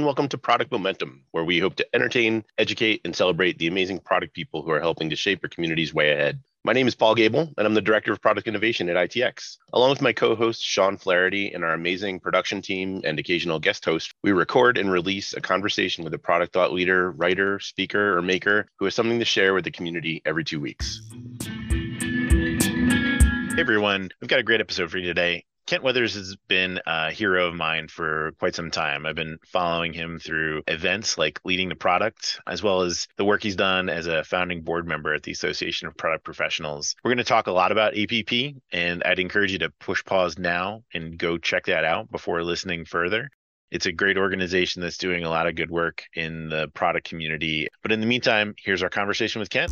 And 0.00 0.06
welcome 0.06 0.28
to 0.28 0.38
Product 0.38 0.72
Momentum, 0.72 1.24
where 1.32 1.44
we 1.44 1.58
hope 1.58 1.76
to 1.76 1.86
entertain, 1.94 2.42
educate, 2.56 3.02
and 3.04 3.14
celebrate 3.14 3.58
the 3.58 3.66
amazing 3.66 3.98
product 3.98 4.32
people 4.32 4.62
who 4.62 4.70
are 4.70 4.80
helping 4.80 5.10
to 5.10 5.14
shape 5.14 5.42
your 5.42 5.50
community's 5.50 5.92
way 5.92 6.12
ahead. 6.12 6.40
My 6.64 6.72
name 6.72 6.88
is 6.88 6.94
Paul 6.94 7.14
Gable, 7.14 7.52
and 7.58 7.66
I'm 7.66 7.74
the 7.74 7.82
Director 7.82 8.10
of 8.10 8.22
Product 8.22 8.48
Innovation 8.48 8.88
at 8.88 8.96
ITX. 8.96 9.58
Along 9.74 9.90
with 9.90 10.00
my 10.00 10.14
co 10.14 10.34
host, 10.34 10.62
Sean 10.62 10.96
Flaherty, 10.96 11.52
and 11.52 11.62
our 11.62 11.74
amazing 11.74 12.18
production 12.18 12.62
team 12.62 13.02
and 13.04 13.18
occasional 13.18 13.58
guest 13.58 13.84
host, 13.84 14.14
we 14.22 14.32
record 14.32 14.78
and 14.78 14.90
release 14.90 15.34
a 15.34 15.40
conversation 15.42 16.02
with 16.02 16.14
a 16.14 16.18
product 16.18 16.54
thought 16.54 16.72
leader, 16.72 17.10
writer, 17.10 17.60
speaker, 17.60 18.16
or 18.16 18.22
maker 18.22 18.68
who 18.78 18.86
has 18.86 18.94
something 18.94 19.18
to 19.18 19.26
share 19.26 19.52
with 19.52 19.64
the 19.64 19.70
community 19.70 20.22
every 20.24 20.44
two 20.44 20.60
weeks. 20.60 21.02
Hey 23.54 23.60
everyone, 23.60 24.08
we've 24.22 24.30
got 24.30 24.38
a 24.38 24.44
great 24.44 24.62
episode 24.62 24.90
for 24.90 24.96
you 24.96 25.08
today. 25.08 25.44
Kent 25.66 25.84
Weathers 25.84 26.14
has 26.14 26.36
been 26.48 26.80
a 26.86 27.10
hero 27.12 27.46
of 27.46 27.54
mine 27.54 27.88
for 27.88 28.32
quite 28.38 28.54
some 28.54 28.70
time. 28.70 29.06
I've 29.06 29.14
been 29.14 29.38
following 29.46 29.92
him 29.92 30.18
through 30.18 30.62
events 30.66 31.16
like 31.16 31.40
leading 31.44 31.68
the 31.68 31.76
product, 31.76 32.40
as 32.46 32.62
well 32.62 32.82
as 32.82 33.06
the 33.16 33.24
work 33.24 33.42
he's 33.42 33.56
done 33.56 33.88
as 33.88 34.06
a 34.06 34.24
founding 34.24 34.62
board 34.62 34.86
member 34.86 35.14
at 35.14 35.22
the 35.22 35.32
Association 35.32 35.86
of 35.86 35.96
Product 35.96 36.24
Professionals. 36.24 36.96
We're 37.04 37.10
going 37.10 37.18
to 37.18 37.24
talk 37.24 37.46
a 37.46 37.52
lot 37.52 37.72
about 37.72 37.96
APP, 37.96 38.56
and 38.72 39.02
I'd 39.04 39.20
encourage 39.20 39.52
you 39.52 39.58
to 39.60 39.70
push 39.78 40.04
pause 40.04 40.38
now 40.38 40.82
and 40.92 41.16
go 41.16 41.38
check 41.38 41.66
that 41.66 41.84
out 41.84 42.10
before 42.10 42.42
listening 42.42 42.84
further. 42.84 43.30
It's 43.70 43.86
a 43.86 43.92
great 43.92 44.18
organization 44.18 44.82
that's 44.82 44.98
doing 44.98 45.22
a 45.22 45.28
lot 45.28 45.46
of 45.46 45.54
good 45.54 45.70
work 45.70 46.02
in 46.14 46.48
the 46.48 46.66
product 46.74 47.08
community. 47.08 47.68
But 47.82 47.92
in 47.92 48.00
the 48.00 48.06
meantime, 48.06 48.56
here's 48.58 48.82
our 48.82 48.90
conversation 48.90 49.38
with 49.38 49.50
Kent. 49.50 49.70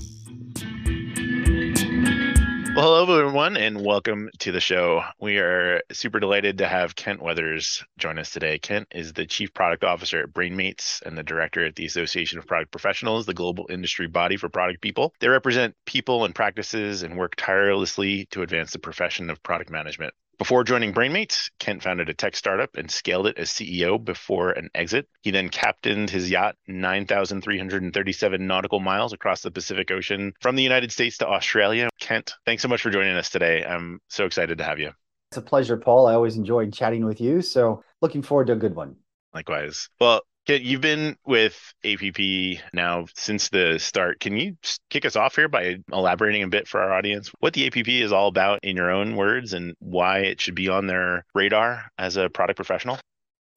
Well, 2.78 3.04
hello, 3.04 3.18
everyone, 3.18 3.56
and 3.56 3.84
welcome 3.84 4.30
to 4.38 4.52
the 4.52 4.60
show. 4.60 5.02
We 5.18 5.38
are 5.38 5.82
super 5.90 6.20
delighted 6.20 6.58
to 6.58 6.68
have 6.68 6.94
Kent 6.94 7.20
Weathers 7.20 7.84
join 7.98 8.20
us 8.20 8.30
today. 8.30 8.60
Kent 8.60 8.86
is 8.92 9.12
the 9.12 9.26
Chief 9.26 9.52
Product 9.52 9.82
Officer 9.82 10.22
at 10.22 10.32
Brainmates 10.32 11.02
and 11.02 11.18
the 11.18 11.24
Director 11.24 11.64
at 11.64 11.74
the 11.74 11.86
Association 11.86 12.38
of 12.38 12.46
Product 12.46 12.70
Professionals, 12.70 13.26
the 13.26 13.34
global 13.34 13.66
industry 13.68 14.06
body 14.06 14.36
for 14.36 14.48
product 14.48 14.80
people. 14.80 15.12
They 15.18 15.26
represent 15.26 15.74
people 15.86 16.24
and 16.24 16.32
practices 16.32 17.02
and 17.02 17.18
work 17.18 17.34
tirelessly 17.34 18.26
to 18.26 18.42
advance 18.42 18.70
the 18.70 18.78
profession 18.78 19.28
of 19.28 19.42
product 19.42 19.70
management. 19.70 20.14
Before 20.38 20.62
joining 20.62 20.92
Brainmates, 20.92 21.50
Kent 21.58 21.82
founded 21.82 22.08
a 22.08 22.14
tech 22.14 22.36
startup 22.36 22.76
and 22.76 22.88
scaled 22.88 23.26
it 23.26 23.38
as 23.38 23.50
CEO 23.50 24.02
before 24.02 24.52
an 24.52 24.70
exit. 24.72 25.08
He 25.22 25.32
then 25.32 25.48
captained 25.48 26.10
his 26.10 26.30
yacht 26.30 26.54
9,337 26.68 28.46
nautical 28.46 28.78
miles 28.78 29.12
across 29.12 29.42
the 29.42 29.50
Pacific 29.50 29.90
Ocean 29.90 30.32
from 30.40 30.54
the 30.54 30.62
United 30.62 30.92
States 30.92 31.18
to 31.18 31.26
Australia. 31.26 31.88
Kent, 31.98 32.34
thanks 32.46 32.62
so 32.62 32.68
much 32.68 32.82
for 32.82 32.90
joining 32.90 33.16
us 33.16 33.30
today. 33.30 33.64
I'm 33.64 33.98
so 34.06 34.26
excited 34.26 34.58
to 34.58 34.64
have 34.64 34.78
you. 34.78 34.92
It's 35.32 35.38
a 35.38 35.42
pleasure, 35.42 35.76
Paul. 35.76 36.06
I 36.06 36.14
always 36.14 36.36
enjoyed 36.36 36.72
chatting 36.72 37.04
with 37.04 37.20
you. 37.20 37.42
So 37.42 37.82
looking 38.00 38.22
forward 38.22 38.46
to 38.46 38.52
a 38.52 38.56
good 38.56 38.76
one. 38.76 38.94
Likewise. 39.34 39.88
Well, 40.00 40.22
You've 40.50 40.80
been 40.80 41.14
with 41.26 41.74
APP 41.84 42.62
now 42.72 43.04
since 43.14 43.50
the 43.50 43.78
start. 43.78 44.18
Can 44.18 44.34
you 44.38 44.56
kick 44.88 45.04
us 45.04 45.14
off 45.14 45.36
here 45.36 45.46
by 45.46 45.76
elaborating 45.92 46.42
a 46.42 46.48
bit 46.48 46.66
for 46.66 46.80
our 46.80 46.90
audience 46.90 47.30
what 47.40 47.52
the 47.52 47.66
APP 47.66 47.86
is 47.88 48.12
all 48.12 48.28
about 48.28 48.60
in 48.62 48.74
your 48.74 48.90
own 48.90 49.14
words 49.14 49.52
and 49.52 49.74
why 49.78 50.20
it 50.20 50.40
should 50.40 50.54
be 50.54 50.70
on 50.70 50.86
their 50.86 51.26
radar 51.34 51.90
as 51.98 52.16
a 52.16 52.30
product 52.30 52.56
professional? 52.56 52.98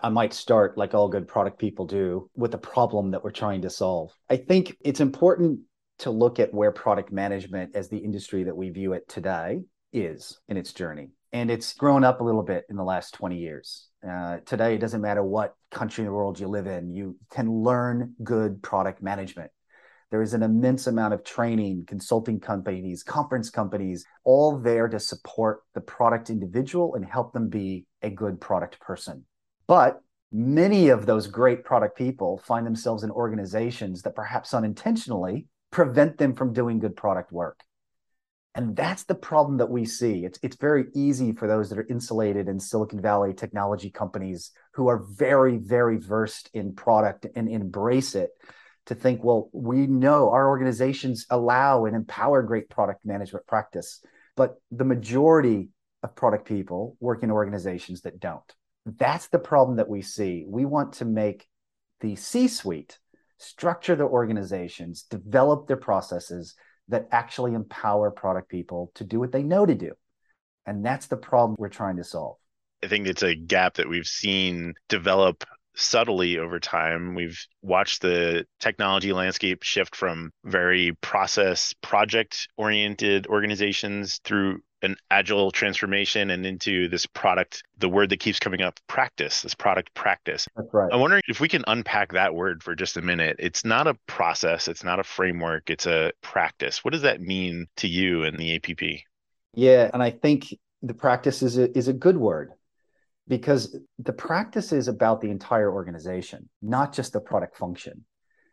I 0.02 0.09
might 0.09 0.34
start, 0.34 0.78
like 0.78 0.94
all 0.94 1.08
good 1.08 1.30
product 1.30 1.59
people 1.59 1.86
do, 1.86 2.30
with 2.36 2.52
the 2.52 2.58
problem 2.58 3.12
that 3.12 3.23
we're 3.23 3.31
trying 3.31 3.62
to 3.62 3.69
solve. 3.69 4.12
I 4.30 4.36
think 4.36 4.75
it's 4.81 5.00
important 5.00 5.62
to 6.00 6.12
look 6.12 6.40
at 6.40 6.53
where 6.53 6.74
product 6.74 7.09
management, 7.09 7.74
as 7.74 7.88
the 7.88 8.00
industry 8.00 8.44
that 8.44 8.57
we 8.57 8.69
view 8.69 8.91
it 8.91 9.07
today, 9.07 9.62
is 9.94 10.41
in 10.50 10.57
its 10.57 10.74
journey. 10.74 11.12
And 11.34 11.50
it's 11.50 11.74
grown 11.74 12.03
up 12.03 12.22
a 12.22 12.24
little 12.24 12.44
bit 12.44 12.66
in 12.69 12.75
the 12.75 12.84
last 12.84 13.14
20 13.14 13.38
years. 13.38 13.88
Uh, 14.08 14.38
today, 14.46 14.75
it 14.75 14.80
doesn't 14.80 15.02
matter 15.02 15.24
what 15.24 15.56
country 15.72 16.03
in 16.03 16.08
the 16.08 16.14
world 16.14 16.40
you 16.40 16.47
live 16.47 16.68
in, 16.68 16.94
you 16.94 17.16
can 17.30 17.50
learn 17.50 18.16
good 18.24 18.62
product 18.62 19.02
management. 19.02 19.52
There 20.09 20.22
is 20.22 20.34
an 20.34 20.44
immense 20.44 20.88
amount 20.88 21.14
of 21.14 21.24
training, 21.24 21.86
consulting 21.88 22.42
companies, 22.42 23.02
conference 23.02 23.50
companies, 23.50 24.03
all 24.25 24.58
there 24.58 24.90
to 24.90 25.00
support 25.00 25.62
the 25.74 25.80
product 25.80 26.30
individual 26.30 26.96
and 26.96 27.06
help 27.06 27.31
them 27.31 27.48
be 27.48 27.86
a 28.02 28.09
good 28.09 28.42
product 28.42 28.78
person. 28.81 29.24
But 29.68 30.02
many 30.34 30.90
of 30.90 31.06
those 31.06 31.28
great 31.28 31.63
product 31.63 31.98
people 31.98 32.40
find 32.40 32.66
themselves 32.66 33.03
in 33.03 33.12
organizations 33.12 34.02
that 34.02 34.16
perhaps 34.16 34.53
unintentionally 34.53 35.48
prevent 35.72 36.18
them 36.18 36.36
from 36.36 36.52
doing 36.52 36.80
good 36.80 36.98
product 36.98 37.31
work. 37.31 37.62
And 38.53 38.75
that's 38.75 39.03
the 39.03 39.16
problem 39.16 39.57
that 39.57 39.69
we 39.69 39.85
see. 39.85 40.25
It's, 40.25 40.38
it's 40.44 40.57
very 40.57 40.85
easy 40.94 41.31
for 41.31 41.47
those 41.47 41.69
that 41.69 41.79
are 41.79 41.88
insulated 41.89 42.50
in 42.50 42.59
Silicon 42.59 43.01
Valley 43.01 43.34
technology 43.34 43.89
companies 43.89 44.51
who 44.73 44.89
are 44.89 45.06
very, 45.09 45.57
very 45.57 45.97
versed 45.97 46.50
in 46.53 46.73
product 46.73 47.25
and 47.35 47.47
embrace 47.47 48.13
it 48.13 48.31
to 48.88 48.95
think, 48.95 49.23
well, 49.23 49.50
we 49.53 49.88
know 49.88 50.31
our 50.31 50.50
organizations 50.50 51.25
allow 51.29 51.85
and 51.85 51.95
empower 51.95 52.44
great 52.44 52.69
product 52.69 53.06
management 53.06 53.47
practice. 53.47 54.03
But 54.35 54.56
the 54.69 54.85
majority 54.85 55.69
of 56.03 56.16
product 56.16 56.45
people 56.45 56.97
work 57.00 57.23
in 57.23 57.31
organizations 57.31 58.01
that 58.01 58.19
don't. 58.19 58.53
That's 58.85 59.28
the 59.28 59.39
problem 59.39 59.78
that 59.78 59.89
we 59.89 60.01
see. 60.01 60.44
We 60.47 60.66
want 60.66 60.94
to 60.94 61.06
make 61.06 61.47
the 62.01 62.16
C 62.16 62.47
suite 62.47 62.97
structure 63.38 63.95
their 63.95 64.09
organizations, 64.09 65.03
develop 65.03 65.68
their 65.68 65.78
processes, 65.78 66.56
that 66.91 67.07
actually 67.12 67.53
empower 67.53 68.12
product 68.12 68.50
people 68.50 68.91
to 68.96 69.03
do 69.03 69.19
what 69.19 69.31
they 69.31 69.44
know 69.44 69.66
to 69.66 69.75
do. 69.75 69.94
And 70.66 70.85
that's 70.85 71.07
the 71.07 71.18
problem 71.18 71.56
we're 71.57 71.69
trying 71.69 71.97
to 71.97 72.03
solve. 72.03 72.38
I 72.84 72.88
think 72.88 73.07
it's 73.07 73.24
a 73.24 73.35
gap 73.35 73.75
that 73.75 73.90
we've 73.90 74.06
seen 74.06 74.74
develop 74.90 75.44
subtly 75.75 76.38
over 76.38 76.59
time. 76.59 77.16
We've 77.16 77.40
watched 77.62 78.01
the 78.01 78.46
technology 78.59 79.13
landscape 79.13 79.63
shift 79.63 79.96
from 79.96 80.31
very 80.44 80.94
process 81.01 81.74
project 81.81 82.47
oriented 82.57 83.28
organizations 83.28 84.19
through 84.24 84.62
an 84.81 84.96
agile 85.09 85.52
transformation 85.52 86.31
and 86.31 86.46
into 86.46 86.88
this 86.90 87.06
product, 87.06 87.64
the 87.78 87.90
word 87.90 88.09
that 88.09 88.19
keeps 88.19 88.40
coming 88.40 88.62
up, 88.62 88.80
practice, 88.88 89.42
this 89.42 89.53
product 89.53 89.94
practice. 89.94 90.47
That's 90.56 90.68
right. 90.74 90.90
I'm 90.92 91.00
wondering 91.00 91.24
if 91.28 91.40
we 91.40 91.47
can 91.47 91.64
unpack 91.68 92.14
that 92.14 92.34
word 92.34 92.64
for 92.64 92.75
just 92.75 92.97
a 92.97 93.02
minute. 93.02 93.36
It's 93.40 93.64
not 93.64 93.88
a 93.88 93.96
process, 94.08 94.68
it's 94.68 94.84
not 94.84 95.00
a 95.00 95.03
framework, 95.03 95.69
it's 95.69 95.86
a 95.86 96.12
practice. 96.22 96.84
What 96.84 96.92
does 96.92 97.03
that 97.03 97.22
mean 97.22 97.68
to 97.78 97.88
you 97.88 98.24
in 98.24 98.36
the 98.38 98.56
APP? 98.56 99.02
Yeah, 99.53 99.90
and 99.94 100.02
I 100.02 100.12
think 100.12 100.56
the 100.81 100.94
practice 100.94 101.44
is 101.44 101.58
a, 101.58 101.75
is 101.78 101.88
a 101.88 101.94
good 101.94 102.18
word 102.18 102.52
because 103.28 103.78
the 104.00 104.13
practice 104.13 104.72
is 104.74 104.88
about 104.88 105.22
the 105.22 105.30
entire 105.30 105.72
organization, 105.72 106.50
not 106.62 106.94
just 106.94 107.13
the 107.13 107.19
product 107.19 107.58
function. 107.58 108.06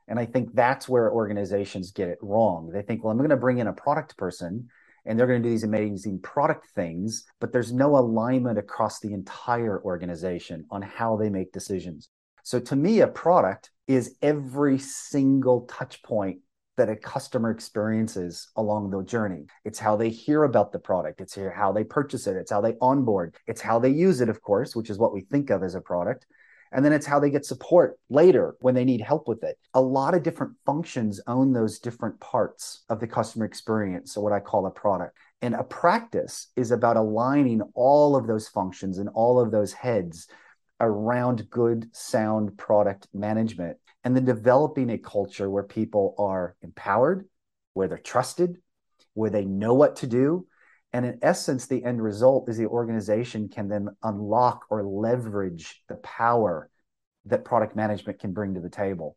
And 0.06 0.19
I 0.19 0.25
think 0.25 0.55
that's 0.55 0.89
where 0.89 1.12
organizations 1.12 1.93
get 1.93 2.09
it 2.09 2.19
wrong. 2.22 2.71
They 2.72 2.83
think, 2.83 3.05
well, 3.05 3.10
I'm 3.10 3.19
going 3.19 3.31
to 3.31 3.37
bring 3.37 3.59
in 3.59 3.66
a 3.66 3.72
product 3.72 4.16
person 4.16 4.69
and 5.04 5.19
they're 5.19 5.26
going 5.26 5.42
to 5.42 5.48
do 5.48 5.53
these 5.53 5.64
amazing 5.64 6.20
product 6.20 6.66
things, 6.75 7.25
but 7.41 7.53
there's 7.53 7.72
no 7.72 7.97
alignment 7.97 8.59
across 8.59 9.00
the 9.00 9.12
entire 9.12 9.82
organization 9.82 10.64
on 10.70 10.82
how 10.82 11.16
they 11.16 11.31
make 11.31 11.53
decisions. 11.53 12.09
So 12.42 12.59
to 12.60 12.76
me, 12.76 13.00
a 13.00 13.06
product 13.06 13.70
is 13.86 14.16
every 14.22 14.78
single 14.78 15.62
touch 15.62 16.03
point 16.03 16.38
that 16.78 16.88
a 16.88 16.97
customer 16.97 17.50
experiences 17.50 18.48
along 18.56 18.91
the 18.91 19.03
journey. 19.03 19.47
It's 19.64 19.78
how 19.78 19.97
they 19.97 20.09
hear 20.09 20.44
about 20.44 20.72
the 20.72 20.78
product, 20.78 21.20
it's 21.20 21.36
how 21.54 21.72
they 21.72 21.84
purchase 21.84 22.26
it, 22.26 22.36
it's 22.36 22.50
how 22.50 22.60
they 22.60 22.75
onboard, 22.80 23.36
it's 23.47 23.60
how 23.60 23.78
they 23.78 23.91
use 23.91 24.20
it, 24.20 24.28
of 24.28 24.41
course, 24.41 24.74
which 24.77 24.89
is 24.89 24.98
what 24.98 25.12
we 25.12 25.22
think 25.22 25.50
of 25.50 25.62
as 25.62 25.74
a 25.74 25.80
product. 25.80 26.24
And 26.72 26.84
then 26.84 26.92
it's 26.92 27.06
how 27.06 27.18
they 27.18 27.30
get 27.30 27.44
support 27.44 27.98
later 28.10 28.56
when 28.60 28.74
they 28.74 28.84
need 28.84 29.00
help 29.00 29.28
with 29.28 29.42
it. 29.42 29.59
A 29.74 29.80
lot 29.80 30.15
of 30.15 30.22
different 30.22 30.54
functions 30.66 31.20
own 31.26 31.53
those 31.53 31.78
different 31.78 32.18
parts 32.20 32.84
of 32.88 33.00
the 33.00 33.06
customer 33.06 33.44
experience. 33.44 34.12
So, 34.12 34.20
what 34.20 34.32
I 34.32 34.41
call 34.41 34.66
a 34.66 34.70
product. 34.70 35.16
And 35.41 35.54
a 35.54 35.65
practice 35.65 36.48
is 36.56 36.72
about 36.72 36.97
aligning 36.97 37.62
all 37.74 38.16
of 38.16 38.26
those 38.26 38.48
functions 38.48 38.98
and 38.98 39.09
all 39.10 39.41
of 39.41 39.50
those 39.50 39.72
heads 39.72 40.26
around 40.80 41.48
good, 41.50 41.88
sound 41.94 42.59
product 42.59 43.06
management. 43.14 43.76
And 44.04 44.16
then 44.16 44.24
developing 44.24 44.91
a 44.91 44.98
culture 44.98 45.48
where 45.48 45.64
people 45.64 46.14
are 46.18 46.56
empowered, 46.62 47.28
where 47.74 47.88
they're 47.88 47.98
trusted, 47.98 48.59
where 49.14 49.30
they 49.30 49.44
know 49.44 49.74
what 49.74 49.97
to 49.97 50.06
do, 50.06 50.47
and 50.92 51.04
in 51.04 51.18
essence, 51.22 51.66
the 51.66 51.84
end 51.84 52.02
result 52.02 52.48
is 52.48 52.56
the 52.56 52.66
organization 52.66 53.48
can 53.48 53.68
then 53.68 53.88
unlock 54.02 54.64
or 54.70 54.82
leverage 54.82 55.82
the 55.88 55.96
power 55.96 56.70
that 57.26 57.44
product 57.44 57.76
management 57.76 58.18
can 58.18 58.32
bring 58.32 58.54
to 58.54 58.60
the 58.60 58.70
table. 58.70 59.16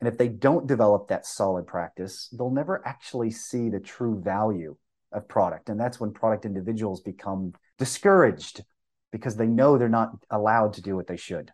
And 0.00 0.08
if 0.08 0.18
they 0.18 0.28
don't 0.28 0.66
develop 0.66 1.08
that 1.08 1.26
solid 1.26 1.66
practice, 1.66 2.28
they'll 2.36 2.50
never 2.50 2.84
actually 2.84 3.30
see 3.30 3.68
the 3.68 3.78
true 3.78 4.20
value 4.20 4.76
of 5.12 5.28
product. 5.28 5.68
And 5.68 5.78
that's 5.78 6.00
when 6.00 6.12
product 6.12 6.44
individuals 6.44 7.02
become 7.02 7.52
discouraged 7.78 8.64
because 9.12 9.36
they 9.36 9.46
know 9.46 9.78
they're 9.78 9.88
not 9.88 10.10
allowed 10.30 10.72
to 10.72 10.82
do 10.82 10.96
what 10.96 11.06
they 11.06 11.16
should. 11.16 11.52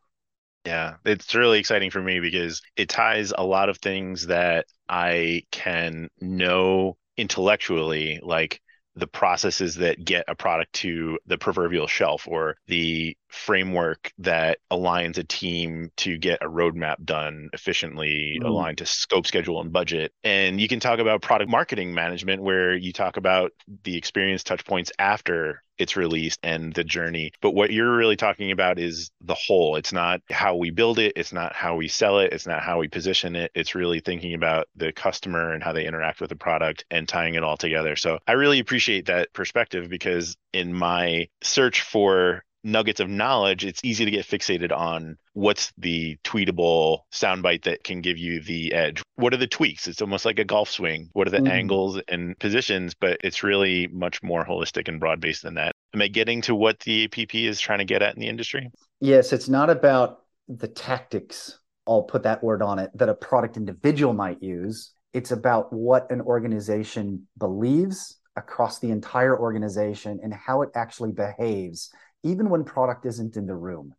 Yeah, 0.65 0.95
it's 1.05 1.35
really 1.35 1.59
exciting 1.59 1.91
for 1.91 2.01
me 2.01 2.21
because 2.21 2.63
it 2.77 2.89
ties 2.89 3.33
a 3.37 3.45
lot 3.45 3.69
of 3.69 3.79
things 3.79 4.27
that 4.27 4.67
I 4.89 5.43
can 5.51 6.09
know 6.21 6.97
intellectually, 7.17 8.21
like 8.23 8.63
the 8.99 9.07
processes 9.07 9.77
that 9.77 10.05
get 10.05 10.25
a 10.29 10.35
product 10.35 10.73
to 10.75 11.19
the 11.27 11.39
proverbial 11.39 11.87
shelf 11.87 12.27
or 12.29 12.57
the 12.67 13.17
framework 13.29 14.13
that 14.19 14.59
aligns 14.71 15.19
a 15.19 15.25
team 15.25 15.91
to 15.97 16.19
get 16.19 16.43
a 16.43 16.49
roadmap 16.49 17.05
done 17.05 17.51
efficiently, 17.53 18.39
mm. 18.41 18.47
aligned 18.47 18.79
to 18.79 18.87
scope, 18.87 19.27
schedule, 19.27 19.61
and 19.61 19.73
budget. 19.73 20.13
And 20.25 20.61
you 20.61 20.69
can 20.69 20.81
talk 20.81 20.99
about 20.99 21.23
product 21.23 21.51
marketing 21.51 21.95
management, 21.95 22.43
where 22.43 22.75
you 22.75 22.93
talk 22.93 23.17
about 23.17 23.53
the 23.85 23.97
experience 23.97 24.43
touch 24.43 24.65
points 24.65 24.93
after 24.99 25.63
it's 25.79 25.97
released 25.97 26.41
and 26.43 26.75
the 26.75 26.85
journey. 26.85 27.33
But 27.41 27.53
what 27.53 27.73
you're 27.73 27.97
really 27.97 28.17
talking 28.17 28.51
about 28.51 28.79
is 28.79 29.11
the 29.21 29.35
whole. 29.35 29.77
It's 29.77 29.93
not 29.93 30.21
how 30.31 30.57
we 30.57 30.71
build 30.71 30.99
it, 30.99 31.13
it's 31.17 31.33
not 31.33 31.55
how 31.55 31.77
we 31.77 31.89
sell 31.89 32.19
it, 32.19 32.33
it's 32.33 32.47
not 32.47 32.63
how 32.63 32.81
we 32.81 32.89
position 32.89 33.37
it. 33.37 33.53
It's 33.55 33.75
really 33.75 34.01
thinking 34.01 34.35
about 34.35 34.67
the 34.77 34.93
customer 34.93 35.53
and 35.53 35.63
how 35.63 35.73
they 35.73 35.87
interact 35.87 36.21
with 36.21 36.31
the 36.31 36.37
product 36.37 36.85
and 36.91 37.09
tying 37.09 37.35
it 37.35 37.45
all 37.45 37.57
together. 37.57 37.97
So 37.97 38.19
I 38.27 38.33
really 38.33 38.59
appreciate 38.59 39.07
that 39.07 39.33
perspective 39.33 39.89
because 39.89 40.37
in 40.53 40.75
my 40.75 41.29
search 41.43 41.83
for 41.83 42.45
nuggets 42.65 43.01
of 43.01 43.09
knowledge, 43.09 43.65
it's 43.65 43.81
easy 43.83 44.05
to 44.05 44.11
get 44.11 44.27
fixated 44.27 44.77
on 44.77 45.17
what's 45.33 45.73
the 45.79 46.17
tweetable 46.25 47.01
soundbite 47.13 47.65
that 47.65 47.85
can 47.85 48.01
give 48.01 48.19
you 48.19 48.41
the 48.41 48.73
edge. 48.73 49.03
What 49.17 49.33
are 49.33 49.39
the 49.39 49.47
tweaks? 49.47 49.87
It's 49.87 50.03
almost 50.03 50.25
like 50.25 50.39
a 50.39 50.45
golf 50.45 50.69
swing. 50.69 51.11
What 51.13 51.27
are 51.27 51.31
the 51.31 51.39
mm. 51.39 51.51
angles 51.51 52.01
and 52.09 52.39
positions? 52.39 52.95
But 52.95 53.19
it's 53.23 53.43
really 53.43 53.87
much 53.89 54.23
more 54.23 54.45
holistic 54.45 54.89
and 54.89 55.01
broad 55.01 55.21
based 55.21 55.43
than 55.43 55.55
that. 55.55 55.73
Am 55.95 56.03
I 56.03 56.09
getting 56.09 56.43
to 56.43 56.55
what 56.55 56.81
the 56.81 57.05
APP 57.05 57.35
is 57.35 57.61
trying 57.61 57.79
to 57.79 57.85
get 57.85 58.03
at 58.03 58.15
in 58.15 58.21
the 58.21 58.29
industry? 58.29 58.71
Yes, 59.01 59.33
it's 59.33 59.49
not 59.49 59.71
about 59.71 60.21
the 60.49 60.69
tactics. 60.69 61.59
I'll 61.87 62.03
put 62.03 62.23
that 62.25 62.43
word 62.43 62.63
on 62.63 62.79
it 62.79 62.91
that 62.95 63.09
a 63.09 63.15
product 63.15 63.57
individual 63.57 64.13
might 64.13 64.43
use. 64.43 64.93
It's 65.15 65.31
about 65.31 65.73
what 65.73 66.11
an 66.11 66.21
organization 66.21 67.27
believes 67.39 68.19
across 68.37 68.79
the 68.79 68.91
entire 68.91 69.39
organization 69.39 70.21
and 70.23 70.33
how 70.33 70.63
it 70.63 70.71
actually 70.75 71.13
behaves 71.13 71.91
even 72.23 72.51
when 72.51 72.65
product 72.65 73.07
isn't 73.07 73.37
in 73.37 73.47
the 73.47 73.55
room, 73.55 73.95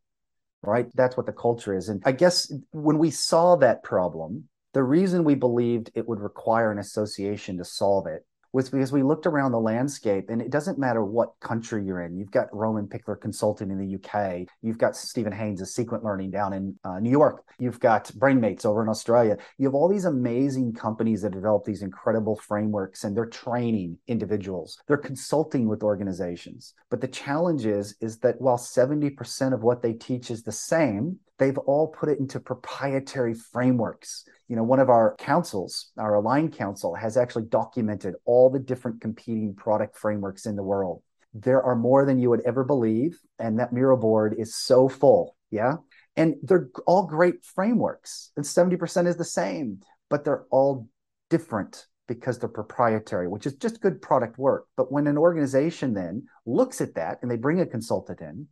right? 0.62 0.88
That's 0.96 1.18
what 1.18 1.26
the 1.26 1.32
culture 1.32 1.76
is. 1.76 1.90
And 1.90 2.02
I 2.06 2.12
guess 2.12 2.52
when 2.72 2.98
we 2.98 3.12
saw 3.12 3.56
that 3.58 3.84
problem, 3.84 4.50
the 4.74 4.84
reason 4.84 5.24
we 5.24 5.36
believed 5.36 5.92
it 5.96 6.08
would 6.08 6.20
require 6.20 6.72
an 6.72 6.80
association 6.80 7.58
to 7.58 7.66
solve 7.66 8.08
it 8.08 8.26
was 8.52 8.70
because 8.70 8.92
we 8.92 9.04
looked 9.04 9.28
around 9.28 9.52
the 9.52 9.60
landscape 9.60 10.30
and 10.30 10.42
it 10.42 10.50
doesn't 10.50 10.80
matter 10.80 11.04
what 11.04 11.40
country 11.40 11.84
you're 11.86 12.02
in. 12.02 12.18
You've 12.18 12.32
got 12.32 12.54
Roman 12.54 12.88
Pichler 12.88 13.20
Consulting 13.20 13.70
in 13.70 13.78
the 13.78 13.96
UK. 13.96 14.48
You've 14.62 14.78
got 14.78 14.96
Steven 14.96 15.32
Haines 15.32 15.62
of 15.62 15.68
Sequent 15.68 16.04
Learning 16.04 16.32
down 16.32 16.54
in 16.54 16.80
uh, 16.84 17.00
New 17.00 17.12
York. 17.12 17.44
You've 17.60 17.80
got 17.80 18.06
Brainmates 18.18 18.66
over 18.66 18.82
in 18.82 18.90
Australia. 18.90 19.38
You 19.58 19.68
have 19.68 19.76
all 19.76 19.88
these 19.88 20.06
amazing 20.06 20.74
companies 20.74 21.22
that 21.22 21.32
develop 21.32 21.66
these 21.66 21.82
incredible 21.82 22.36
frameworks 22.36 23.04
and 23.04 23.16
they're 23.16 23.26
training 23.26 23.98
individuals. 24.08 24.80
They're 24.88 24.98
consulting 24.98 25.68
with 25.68 25.84
organizations. 25.84 26.74
But 26.90 27.02
the 27.02 27.08
challenge 27.08 27.66
is, 27.66 27.96
is 28.02 28.18
that 28.20 28.42
while 28.42 28.58
70% 28.58 29.54
of 29.54 29.64
what 29.64 29.82
they 29.82 29.94
teach 29.94 30.32
is 30.32 30.44
the 30.44 30.52
same, 30.52 31.20
they've 31.40 31.58
all 31.58 31.88
put 31.88 32.10
it 32.10 32.20
into 32.20 32.40
proprietary 32.40 33.34
frameworks. 33.34 34.26
You 34.48 34.56
know, 34.56 34.64
one 34.64 34.80
of 34.80 34.90
our 34.90 35.16
councils, 35.18 35.92
our 35.98 36.16
Align 36.16 36.52
Council, 36.52 36.94
has 36.94 37.18
actually 37.18 37.46
documented 37.46 38.16
all 38.26 38.50
the 38.50 38.60
different 38.60 39.02
competing 39.02 39.56
product 39.56 39.98
frameworks 39.98 40.46
in 40.46 40.56
the 40.56 40.64
world. 40.64 41.02
There 41.34 41.64
are 41.64 41.76
more 41.76 42.06
than 42.06 42.20
you 42.20 42.30
would 42.30 42.42
ever 42.46 42.64
believe. 42.64 43.20
And 43.40 43.60
that 43.60 43.74
Miro 43.74 43.96
board 43.96 44.36
is 44.38 44.56
so 44.56 44.90
full. 44.90 45.36
Yeah. 45.50 45.76
And 46.16 46.36
they're 46.44 46.70
all 46.86 47.08
great 47.08 47.46
frameworks. 47.46 48.32
And 48.36 48.46
70% 48.46 49.08
is 49.08 49.16
the 49.16 49.24
same, 49.24 49.80
but 50.10 50.26
they're 50.26 50.46
all 50.52 50.88
different 51.30 51.86
because 52.08 52.40
they're 52.40 52.50
proprietary, 52.50 53.28
which 53.28 53.46
is 53.46 53.54
just 53.54 53.82
good 53.82 54.02
product 54.02 54.38
work. 54.38 54.66
But 54.76 54.92
when 54.92 55.08
an 55.08 55.18
organization 55.18 55.94
then 55.94 56.28
looks 56.46 56.82
at 56.82 56.96
that 56.96 57.20
and 57.22 57.30
they 57.30 57.38
bring 57.38 57.62
a 57.62 57.66
consultant 57.66 58.20
in, 58.20 58.48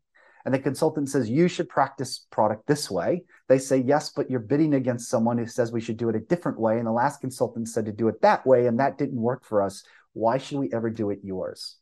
and 0.46 0.54
the 0.54 0.60
consultant 0.60 1.10
says 1.10 1.30
you 1.30 1.48
should 1.48 1.70
practice 1.70 2.26
product 2.32 2.68
this 2.68 2.90
way. 2.90 3.24
They 3.50 3.60
say 3.60 3.78
yes 3.78 4.10
but 4.10 4.30
you're 4.30 4.40
bidding 4.40 4.74
against 4.74 5.10
someone 5.10 5.38
who 5.38 5.46
says 5.46 5.72
we 5.72 5.82
should 5.82 5.98
do 5.98 6.10
it 6.10 6.16
a 6.16 6.20
different 6.20 6.60
way. 6.60 6.78
And 6.78 6.88
the 6.88 6.92
last 6.92 7.22
consultant 7.22 7.68
said 7.70 7.86
to 7.86 7.92
do 7.92 8.08
it 8.08 8.22
that 8.22 8.46
way 8.46 8.68
and 8.68 8.80
that 8.80 8.98
didn't 8.98 9.22
work 9.22 9.44
for 9.44 9.62
us. 9.62 9.84
Why 10.14 10.38
should 10.38 10.60
we 10.60 10.72
ever 10.72 10.90
do 10.90 11.10
it 11.10 11.20
yours? 11.24 11.78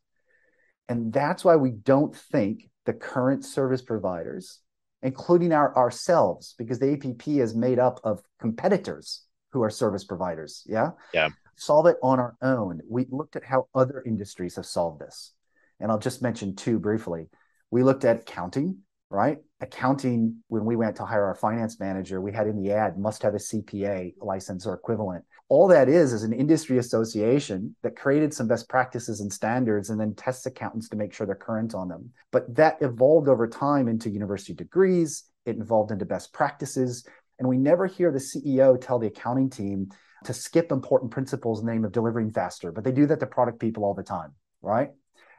And 0.89 1.11
that's 1.13 1.43
why 1.43 1.55
we 1.55 1.71
don't 1.71 2.15
think 2.15 2.69
the 2.85 2.93
current 2.93 3.45
service 3.45 3.81
providers 3.81 4.59
including 5.01 5.51
our 5.51 5.75
ourselves 5.75 6.55
because 6.57 6.79
the 6.79 6.91
app 6.91 7.27
is 7.27 7.53
made 7.53 7.77
up 7.77 7.99
of 8.03 8.23
competitors 8.39 9.23
who 9.51 9.61
are 9.61 9.69
service 9.69 10.03
providers 10.03 10.63
yeah? 10.65 10.91
Yeah. 11.13 11.29
Solve 11.57 11.85
it 11.85 11.95
on 12.03 12.19
our 12.19 12.35
own. 12.41 12.81
We 12.89 13.05
looked 13.09 13.37
at 13.37 13.45
how 13.45 13.67
other 13.73 14.03
industries 14.05 14.57
have 14.57 14.65
solved 14.65 14.99
this. 14.99 15.33
And 15.79 15.91
i'll 15.91 15.99
just 15.99 16.21
mention 16.21 16.55
two 16.55 16.79
briefly 16.79 17.29
we 17.71 17.83
looked 17.83 18.05
at 18.05 18.21
accounting, 18.21 18.79
right? 19.09 19.37
Accounting, 19.61 20.37
when 20.47 20.65
we 20.65 20.75
went 20.75 20.95
to 20.97 21.05
hire 21.05 21.25
our 21.25 21.35
finance 21.35 21.79
manager, 21.79 22.21
we 22.21 22.31
had 22.31 22.47
in 22.47 22.61
the 22.61 22.71
ad 22.71 22.97
must 22.97 23.23
have 23.23 23.33
a 23.33 23.37
CPA 23.37 24.13
license 24.19 24.65
or 24.65 24.73
equivalent. 24.73 25.23
All 25.47 25.67
that 25.67 25.87
is 25.89 26.11
is 26.11 26.23
an 26.23 26.33
industry 26.33 26.79
association 26.79 27.75
that 27.83 27.95
created 27.95 28.33
some 28.33 28.47
best 28.47 28.67
practices 28.67 29.21
and 29.21 29.31
standards 29.31 29.89
and 29.89 29.99
then 29.99 30.15
tests 30.15 30.45
accountants 30.45 30.89
to 30.89 30.97
make 30.97 31.13
sure 31.13 31.27
they're 31.27 31.35
current 31.35 31.75
on 31.75 31.87
them. 31.87 32.11
But 32.31 32.53
that 32.55 32.77
evolved 32.81 33.29
over 33.29 33.47
time 33.47 33.87
into 33.87 34.09
university 34.09 34.53
degrees, 34.53 35.23
it 35.45 35.57
evolved 35.57 35.91
into 35.91 36.05
best 36.05 36.33
practices. 36.33 37.07
And 37.37 37.47
we 37.47 37.57
never 37.57 37.85
hear 37.85 38.11
the 38.11 38.19
CEO 38.19 38.79
tell 38.79 38.97
the 38.97 39.07
accounting 39.07 39.49
team 39.49 39.89
to 40.23 40.33
skip 40.33 40.71
important 40.71 41.11
principles 41.11 41.59
in 41.59 41.65
the 41.65 41.71
name 41.73 41.85
of 41.85 41.91
delivering 41.91 42.31
faster, 42.31 42.71
but 42.71 42.83
they 42.83 42.91
do 42.91 43.05
that 43.05 43.19
to 43.19 43.27
product 43.27 43.59
people 43.59 43.83
all 43.83 43.93
the 43.93 44.03
time, 44.03 44.33
right? 44.61 44.89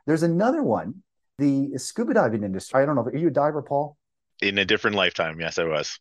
There's 0.07 0.23
another 0.23 0.63
one 0.63 1.03
the 1.39 1.77
scuba 1.77 2.15
diving 2.15 2.43
industry. 2.43 2.83
I 2.83 2.87
don't 2.87 2.97
know. 2.97 3.03
Are 3.03 3.17
you 3.17 3.29
a 3.29 3.33
diver, 3.33 3.63
Paul? 3.63 3.97
In 4.41 4.59
a 4.59 4.65
different 4.65 4.97
lifetime, 4.97 5.41
yes, 5.41 5.59
I 5.59 5.65
was. 5.65 5.99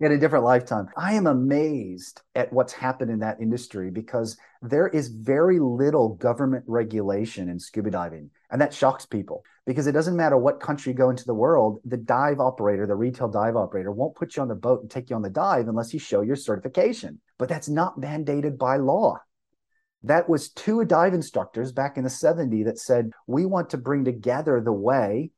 In 0.00 0.12
a 0.12 0.18
different 0.18 0.46
lifetime. 0.46 0.88
I 0.96 1.12
am 1.12 1.26
amazed 1.26 2.22
at 2.34 2.50
what's 2.52 2.72
happened 2.72 3.10
in 3.10 3.18
that 3.18 3.38
industry 3.38 3.90
because 3.90 4.38
there 4.62 4.88
is 4.88 5.08
very 5.08 5.58
little 5.58 6.14
government 6.14 6.64
regulation 6.66 7.50
in 7.50 7.58
scuba 7.58 7.90
diving. 7.90 8.30
And 8.50 8.60
that 8.62 8.72
shocks 8.72 9.04
people 9.04 9.44
because 9.66 9.86
it 9.86 9.92
doesn't 9.92 10.16
matter 10.16 10.38
what 10.38 10.60
country 10.60 10.92
you 10.92 10.96
go 10.96 11.10
into 11.10 11.26
the 11.26 11.34
world, 11.34 11.80
the 11.84 11.98
dive 11.98 12.40
operator, 12.40 12.86
the 12.86 12.94
retail 12.94 13.28
dive 13.28 13.56
operator 13.56 13.92
won't 13.92 14.16
put 14.16 14.36
you 14.36 14.42
on 14.42 14.48
the 14.48 14.54
boat 14.54 14.80
and 14.80 14.90
take 14.90 15.10
you 15.10 15.16
on 15.16 15.22
the 15.22 15.28
dive 15.28 15.68
unless 15.68 15.92
you 15.92 16.00
show 16.00 16.22
your 16.22 16.36
certification. 16.36 17.20
But 17.36 17.50
that's 17.50 17.68
not 17.68 18.00
mandated 18.00 18.56
by 18.56 18.78
law. 18.78 19.18
That 20.04 20.28
was 20.28 20.50
two 20.50 20.84
dive 20.84 21.14
instructors 21.14 21.72
back 21.72 21.96
in 21.96 22.04
the 22.04 22.10
70s 22.10 22.64
that 22.64 22.78
said, 22.78 23.10
we 23.26 23.46
want 23.46 23.70
to 23.70 23.78
bring 23.78 24.04
together 24.04 24.60
the 24.60 24.72
way 24.72 25.30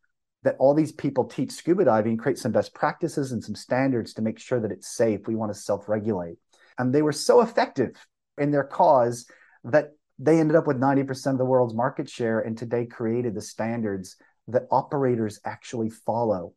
that 0.42 0.56
all 0.58 0.74
these 0.74 0.92
people 0.92 1.24
teach 1.24 1.52
scuba 1.52 1.84
diving, 1.84 2.16
create 2.16 2.38
some 2.38 2.52
best 2.52 2.74
practices 2.74 3.32
and 3.32 3.42
some 3.42 3.54
standards 3.54 4.14
to 4.14 4.22
make 4.22 4.38
sure 4.38 4.60
that 4.60 4.72
it's 4.72 4.94
safe. 4.94 5.26
We 5.26 5.34
want 5.34 5.52
to 5.52 5.58
self 5.58 5.88
regulate. 5.88 6.36
And 6.78 6.94
they 6.94 7.02
were 7.02 7.12
so 7.12 7.40
effective 7.40 7.94
in 8.38 8.50
their 8.50 8.64
cause 8.64 9.26
that 9.64 9.90
they 10.18 10.38
ended 10.38 10.56
up 10.56 10.66
with 10.66 10.78
90% 10.78 11.32
of 11.32 11.38
the 11.38 11.44
world's 11.44 11.74
market 11.74 12.08
share 12.08 12.40
and 12.40 12.56
today 12.56 12.86
created 12.86 13.34
the 13.34 13.42
standards 13.42 14.16
that 14.48 14.66
operators 14.70 15.40
actually 15.44 15.90
follow. 15.90 16.54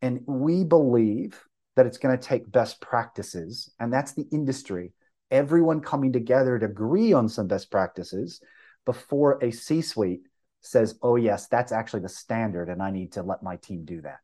And 0.00 0.20
we 0.26 0.64
believe 0.64 1.42
that 1.76 1.86
it's 1.86 1.98
going 1.98 2.16
to 2.16 2.22
take 2.22 2.50
best 2.50 2.80
practices, 2.80 3.70
and 3.78 3.92
that's 3.92 4.12
the 4.12 4.26
industry 4.32 4.92
everyone 5.30 5.80
coming 5.80 6.12
together 6.12 6.58
to 6.58 6.66
agree 6.66 7.12
on 7.12 7.28
some 7.28 7.46
best 7.46 7.70
practices 7.70 8.40
before 8.84 9.42
a 9.42 9.50
C 9.50 9.82
suite 9.82 10.22
says, 10.60 10.98
oh, 11.02 11.16
yes, 11.16 11.46
that's 11.46 11.72
actually 11.72 12.00
the 12.00 12.08
standard, 12.08 12.68
and 12.68 12.82
I 12.82 12.90
need 12.90 13.12
to 13.12 13.22
let 13.22 13.42
my 13.42 13.56
team 13.56 13.84
do 13.84 14.00
that. 14.02 14.18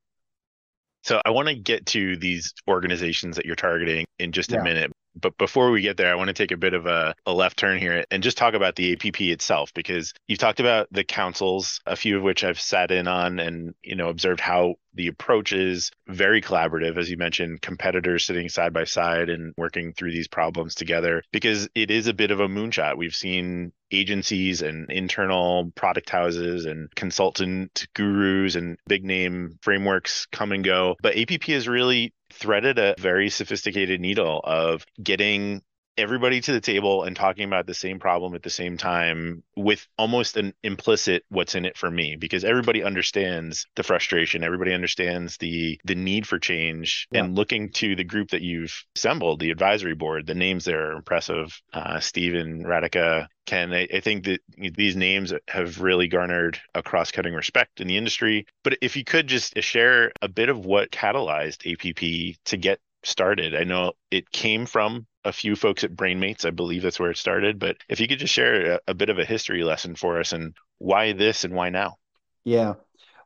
So 1.02 1.20
I 1.24 1.30
want 1.30 1.48
to 1.48 1.54
get 1.54 1.84
to 1.86 2.16
these 2.16 2.52
organizations 2.66 3.36
that 3.36 3.44
you're 3.44 3.56
targeting 3.56 4.06
in 4.18 4.32
just 4.32 4.52
a 4.52 4.56
yeah. 4.56 4.62
minute. 4.62 4.92
But 5.20 5.36
before 5.38 5.70
we 5.70 5.82
get 5.82 5.96
there, 5.96 6.10
I 6.10 6.16
want 6.16 6.28
to 6.28 6.34
take 6.34 6.50
a 6.50 6.56
bit 6.56 6.74
of 6.74 6.86
a, 6.86 7.14
a, 7.26 7.32
left 7.32 7.58
turn 7.58 7.78
here 7.78 8.04
and 8.10 8.22
just 8.22 8.36
talk 8.36 8.54
about 8.54 8.76
the 8.76 8.92
APP 8.92 9.20
itself, 9.20 9.72
because 9.74 10.12
you've 10.26 10.38
talked 10.38 10.60
about 10.60 10.88
the 10.90 11.04
councils, 11.04 11.80
a 11.86 11.96
few 11.96 12.16
of 12.16 12.22
which 12.22 12.44
I've 12.44 12.60
sat 12.60 12.90
in 12.90 13.08
on 13.08 13.38
and, 13.38 13.74
you 13.82 13.96
know, 13.96 14.08
observed 14.08 14.40
how 14.40 14.74
the 14.94 15.08
approach 15.08 15.52
is 15.52 15.90
very 16.06 16.40
collaborative, 16.40 16.96
as 16.96 17.10
you 17.10 17.16
mentioned, 17.16 17.60
competitors 17.62 18.26
sitting 18.26 18.48
side 18.48 18.72
by 18.72 18.84
side 18.84 19.28
and 19.28 19.52
working 19.56 19.92
through 19.92 20.12
these 20.12 20.28
problems 20.28 20.74
together, 20.74 21.22
because 21.32 21.68
it 21.74 21.90
is 21.90 22.06
a 22.06 22.14
bit 22.14 22.30
of 22.30 22.40
a 22.40 22.48
moonshot. 22.48 22.96
We've 22.96 23.14
seen 23.14 23.72
agencies 23.90 24.62
and 24.62 24.90
internal 24.90 25.72
product 25.74 26.10
houses 26.10 26.64
and 26.64 26.92
consultant 26.94 27.86
gurus 27.94 28.56
and 28.56 28.78
big 28.86 29.04
name 29.04 29.58
frameworks 29.62 30.26
come 30.32 30.52
and 30.52 30.64
go. 30.64 30.96
But 31.02 31.16
APP 31.16 31.44
has 31.44 31.68
really 31.68 32.12
threaded 32.34 32.78
a 32.78 32.94
very 32.98 33.30
sophisticated 33.30 34.00
needle 34.00 34.40
of 34.44 34.84
getting 35.02 35.62
everybody 35.96 36.40
to 36.40 36.52
the 36.52 36.60
table 36.60 37.04
and 37.04 37.16
talking 37.16 37.44
about 37.44 37.66
the 37.66 37.74
same 37.74 37.98
problem 37.98 38.34
at 38.34 38.42
the 38.42 38.50
same 38.50 38.76
time 38.76 39.42
with 39.56 39.86
almost 39.98 40.36
an 40.36 40.52
implicit 40.62 41.24
what's 41.28 41.54
in 41.54 41.64
it 41.64 41.76
for 41.76 41.90
me 41.90 42.16
because 42.16 42.44
everybody 42.44 42.82
understands 42.82 43.66
the 43.76 43.82
frustration 43.82 44.42
everybody 44.42 44.72
understands 44.72 45.36
the 45.38 45.78
the 45.84 45.94
need 45.94 46.26
for 46.26 46.38
change 46.38 47.06
yeah. 47.12 47.22
and 47.22 47.36
looking 47.36 47.70
to 47.70 47.94
the 47.94 48.04
group 48.04 48.30
that 48.30 48.42
you've 48.42 48.84
assembled 48.96 49.40
the 49.40 49.50
advisory 49.50 49.94
board 49.94 50.26
the 50.26 50.34
names 50.34 50.64
there 50.64 50.90
are 50.90 50.96
impressive 50.96 51.60
uh, 51.72 52.00
Stephen 52.00 52.64
radica 52.64 53.28
Ken, 53.46 53.74
I, 53.74 53.86
I, 53.92 54.00
think 54.00 54.24
that 54.24 54.40
these 54.56 54.96
names 54.96 55.32
have 55.48 55.80
really 55.80 56.08
garnered 56.08 56.58
a 56.74 56.82
cross 56.82 57.10
cutting 57.10 57.34
respect 57.34 57.80
in 57.80 57.86
the 57.86 57.98
industry. 57.98 58.46
But 58.62 58.78
if 58.80 58.96
you 58.96 59.04
could 59.04 59.26
just 59.26 59.54
share 59.62 60.12
a 60.22 60.28
bit 60.28 60.48
of 60.48 60.64
what 60.64 60.90
catalyzed 60.90 61.70
APP 61.70 62.38
to 62.46 62.56
get 62.56 62.80
started, 63.06 63.54
I 63.54 63.64
know 63.64 63.92
it 64.10 64.30
came 64.30 64.66
from 64.66 65.06
a 65.24 65.32
few 65.32 65.56
folks 65.56 65.84
at 65.84 65.96
Brainmates. 65.96 66.44
I 66.44 66.50
believe 66.50 66.82
that's 66.82 67.00
where 67.00 67.10
it 67.10 67.16
started. 67.16 67.58
But 67.58 67.76
if 67.88 68.00
you 68.00 68.08
could 68.08 68.18
just 68.18 68.34
share 68.34 68.74
a, 68.74 68.80
a 68.88 68.94
bit 68.94 69.08
of 69.08 69.18
a 69.18 69.24
history 69.24 69.64
lesson 69.64 69.94
for 69.94 70.20
us 70.20 70.32
and 70.32 70.54
why 70.78 71.12
this 71.12 71.44
and 71.44 71.54
why 71.54 71.70
now? 71.70 71.96
Yeah. 72.44 72.74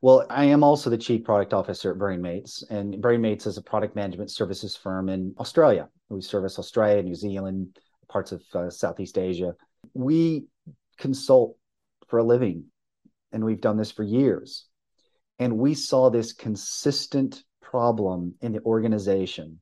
Well, 0.01 0.27
I 0.31 0.45
am 0.45 0.63
also 0.63 0.91
the 0.91 0.99
chief 0.99 1.25
product 1.25 1.53
officer 1.53 1.91
at 1.91 1.99
Brainmates, 1.99 2.63
and 2.71 2.95
Brainmates 3.03 3.49
is 3.49 3.59
a 3.59 3.63
product 3.63 3.97
management 3.97 4.31
services 4.31 4.77
firm 4.77 5.09
in 5.09 5.35
Australia. 5.41 5.89
We 6.09 6.23
service 6.23 6.59
Australia, 6.59 7.03
New 7.03 7.17
Zealand, 7.17 7.77
parts 8.09 8.31
of 8.31 8.43
uh, 8.55 8.71
Southeast 8.71 9.19
Asia. 9.19 9.55
We 9.95 10.47
consult 10.99 11.57
for 12.07 12.21
a 12.21 12.25
living, 12.25 12.67
and 13.33 13.45
we've 13.45 13.61
done 13.61 13.77
this 13.77 13.91
for 13.91 14.05
years. 14.05 14.67
And 15.41 15.59
we 15.59 15.75
saw 15.75 16.11
this 16.11 16.33
consistent 16.33 17.43
problem 17.61 18.35
in 18.41 18.53
the 18.53 18.61
organization 18.63 19.61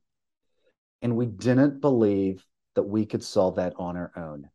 and 1.01 1.15
we 1.15 1.25
didn't 1.25 1.81
believe 1.81 2.43
that 2.75 2.83
we 2.83 3.05
could 3.05 3.23
solve 3.23 3.55
that 3.55 3.73
on 3.77 3.97
our 3.97 4.11
own. 4.15 4.49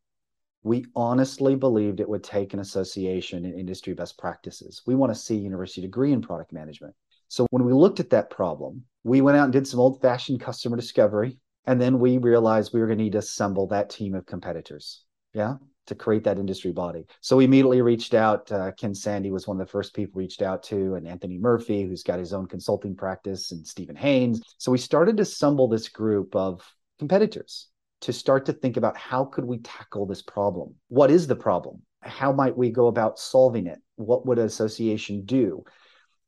We 0.62 0.86
honestly 0.94 1.56
believed 1.56 1.98
it 1.98 2.08
would 2.08 2.22
take 2.22 2.54
an 2.54 2.60
association 2.60 3.44
in 3.44 3.58
industry 3.58 3.94
best 3.94 4.16
practices. 4.16 4.82
We 4.86 4.94
want 4.94 5.12
to 5.12 5.18
see 5.18 5.36
university 5.36 5.80
degree 5.80 6.12
in 6.12 6.22
product 6.22 6.52
management. 6.52 6.94
So 7.28 7.46
when 7.50 7.64
we 7.64 7.72
looked 7.72 7.98
at 7.98 8.10
that 8.10 8.30
problem, 8.30 8.84
we 9.02 9.20
went 9.20 9.36
out 9.36 9.44
and 9.44 9.52
did 9.52 9.66
some 9.66 9.80
old 9.80 10.00
fashioned 10.00 10.40
customer 10.40 10.76
discovery. 10.76 11.38
And 11.66 11.80
then 11.80 11.98
we 11.98 12.18
realized 12.18 12.72
we 12.72 12.80
were 12.80 12.86
going 12.86 12.98
to 12.98 13.04
need 13.04 13.12
to 13.12 13.18
assemble 13.18 13.66
that 13.68 13.90
team 13.90 14.14
of 14.14 14.26
competitors. 14.26 15.04
Yeah 15.32 15.56
to 15.86 15.94
create 15.94 16.24
that 16.24 16.38
industry 16.38 16.72
body. 16.72 17.04
So 17.20 17.36
we 17.36 17.44
immediately 17.44 17.82
reached 17.82 18.14
out. 18.14 18.50
Uh, 18.50 18.72
Ken 18.72 18.94
Sandy 18.94 19.30
was 19.30 19.46
one 19.46 19.60
of 19.60 19.66
the 19.66 19.70
first 19.70 19.94
people 19.94 20.18
reached 20.18 20.42
out 20.42 20.62
to, 20.64 20.94
and 20.94 21.06
Anthony 21.06 21.38
Murphy, 21.38 21.82
who's 21.82 22.02
got 22.02 22.18
his 22.18 22.32
own 22.32 22.46
consulting 22.46 22.94
practice, 22.94 23.52
and 23.52 23.66
Steven 23.66 23.96
Haines. 23.96 24.42
So 24.58 24.70
we 24.70 24.78
started 24.78 25.16
to 25.16 25.24
assemble 25.24 25.68
this 25.68 25.88
group 25.88 26.36
of 26.36 26.62
competitors 26.98 27.68
to 28.02 28.12
start 28.12 28.46
to 28.46 28.52
think 28.52 28.76
about 28.76 28.96
how 28.96 29.24
could 29.24 29.44
we 29.44 29.58
tackle 29.58 30.06
this 30.06 30.22
problem? 30.22 30.74
What 30.88 31.10
is 31.10 31.26
the 31.26 31.36
problem? 31.36 31.82
How 32.00 32.32
might 32.32 32.56
we 32.56 32.70
go 32.70 32.88
about 32.88 33.18
solving 33.18 33.66
it? 33.66 33.78
What 33.96 34.26
would 34.26 34.38
an 34.38 34.46
association 34.46 35.24
do? 35.24 35.64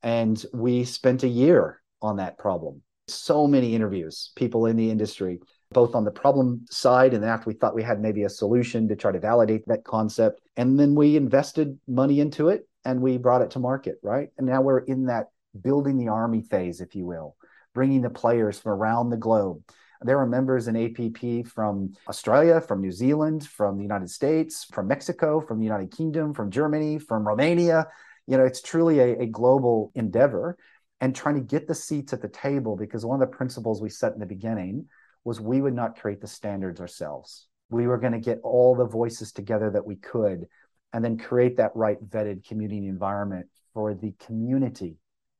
And 0.01 0.43
we 0.53 0.85
spent 0.85 1.23
a 1.23 1.27
year 1.27 1.81
on 2.01 2.17
that 2.17 2.37
problem. 2.37 2.81
So 3.07 3.47
many 3.47 3.75
interviews, 3.75 4.31
people 4.35 4.65
in 4.65 4.77
the 4.77 4.89
industry 4.89 5.39
both 5.75 5.93
on 5.93 6.05
the 6.05 6.11
problem 6.11 6.65
side 6.69 7.13
and 7.13 7.25
after 7.25 7.49
we 7.49 7.53
thought 7.53 7.75
we 7.75 7.83
had 7.83 7.99
maybe 7.99 8.23
a 8.23 8.29
solution 8.29 8.87
to 8.87 8.95
try 8.95 9.11
to 9.11 9.19
validate 9.19 9.67
that 9.67 9.83
concept. 9.83 10.39
And 10.55 10.79
then 10.79 10.95
we 10.95 11.17
invested 11.17 11.77
money 11.85 12.21
into 12.21 12.47
it 12.47 12.65
and 12.85 13.01
we 13.01 13.17
brought 13.17 13.41
it 13.41 13.51
to 13.51 13.59
market, 13.59 13.99
right? 14.01 14.29
And 14.37 14.47
now 14.47 14.61
we're 14.61 14.79
in 14.79 15.07
that 15.07 15.31
building 15.61 15.97
the 15.97 16.07
army 16.07 16.41
phase, 16.41 16.79
if 16.79 16.95
you 16.95 17.05
will, 17.05 17.35
bringing 17.73 18.01
the 18.01 18.09
players 18.09 18.57
from 18.57 18.71
around 18.71 19.09
the 19.09 19.17
globe. 19.17 19.61
There 20.01 20.17
are 20.17 20.25
members 20.25 20.69
in 20.69 20.77
APP 20.77 21.45
from 21.47 21.93
Australia, 22.07 22.61
from 22.61 22.79
New 22.79 22.93
Zealand, 22.93 23.45
from 23.45 23.75
the 23.75 23.83
United 23.83 24.09
States, 24.09 24.63
from 24.71 24.87
Mexico, 24.87 25.41
from 25.41 25.59
the 25.59 25.65
United 25.65 25.91
Kingdom, 25.91 26.33
from 26.33 26.51
Germany, 26.51 26.99
from 26.99 27.27
Romania. 27.27 27.87
You 28.27 28.37
know, 28.37 28.45
it's 28.45 28.61
truly 28.61 28.99
a, 28.99 29.23
a 29.23 29.25
global 29.25 29.91
endeavor 29.93 30.57
and 31.01 31.13
trying 31.13 31.35
to 31.35 31.41
get 31.41 31.67
the 31.67 31.75
seats 31.75 32.13
at 32.13 32.21
the 32.21 32.29
table 32.29 32.77
because 32.77 33.05
one 33.05 33.21
of 33.21 33.29
the 33.29 33.35
principles 33.35 33.81
we 33.81 33.89
set 33.89 34.13
in 34.13 34.19
the 34.19 34.25
beginning 34.25 34.87
was 35.25 35.41
we 35.41 35.59
would 35.59 35.73
not 35.73 35.99
create 35.99 36.21
the 36.21 36.27
standards 36.27 36.79
ourselves. 36.79 37.47
We 37.69 37.87
were 37.87 37.97
going 37.97 38.13
to 38.13 38.19
get 38.19 38.39
all 38.43 38.75
the 38.75 38.85
voices 38.85 39.33
together 39.33 39.71
that 39.71 39.85
we 39.85 39.97
could 39.97 40.47
and 40.93 41.03
then 41.03 41.17
create 41.17 41.57
that 41.57 41.75
right 41.75 41.97
vetted 42.09 42.47
community 42.47 42.87
environment 42.87 43.47
for 43.73 43.93
the 43.93 44.13
community 44.25 44.97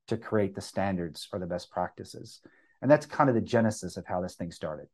to 0.07 0.17
create 0.17 0.55
the 0.55 0.61
standards 0.61 1.29
or 1.31 1.39
the 1.39 1.45
best 1.45 1.71
practices. 1.71 2.41
And 2.81 2.91
that's 2.91 3.05
kind 3.05 3.29
of 3.29 3.35
the 3.35 3.41
genesis 3.41 3.95
of 3.95 4.05
how 4.05 4.21
this 4.21 4.35
thing 4.35 4.51
started. 4.51 4.87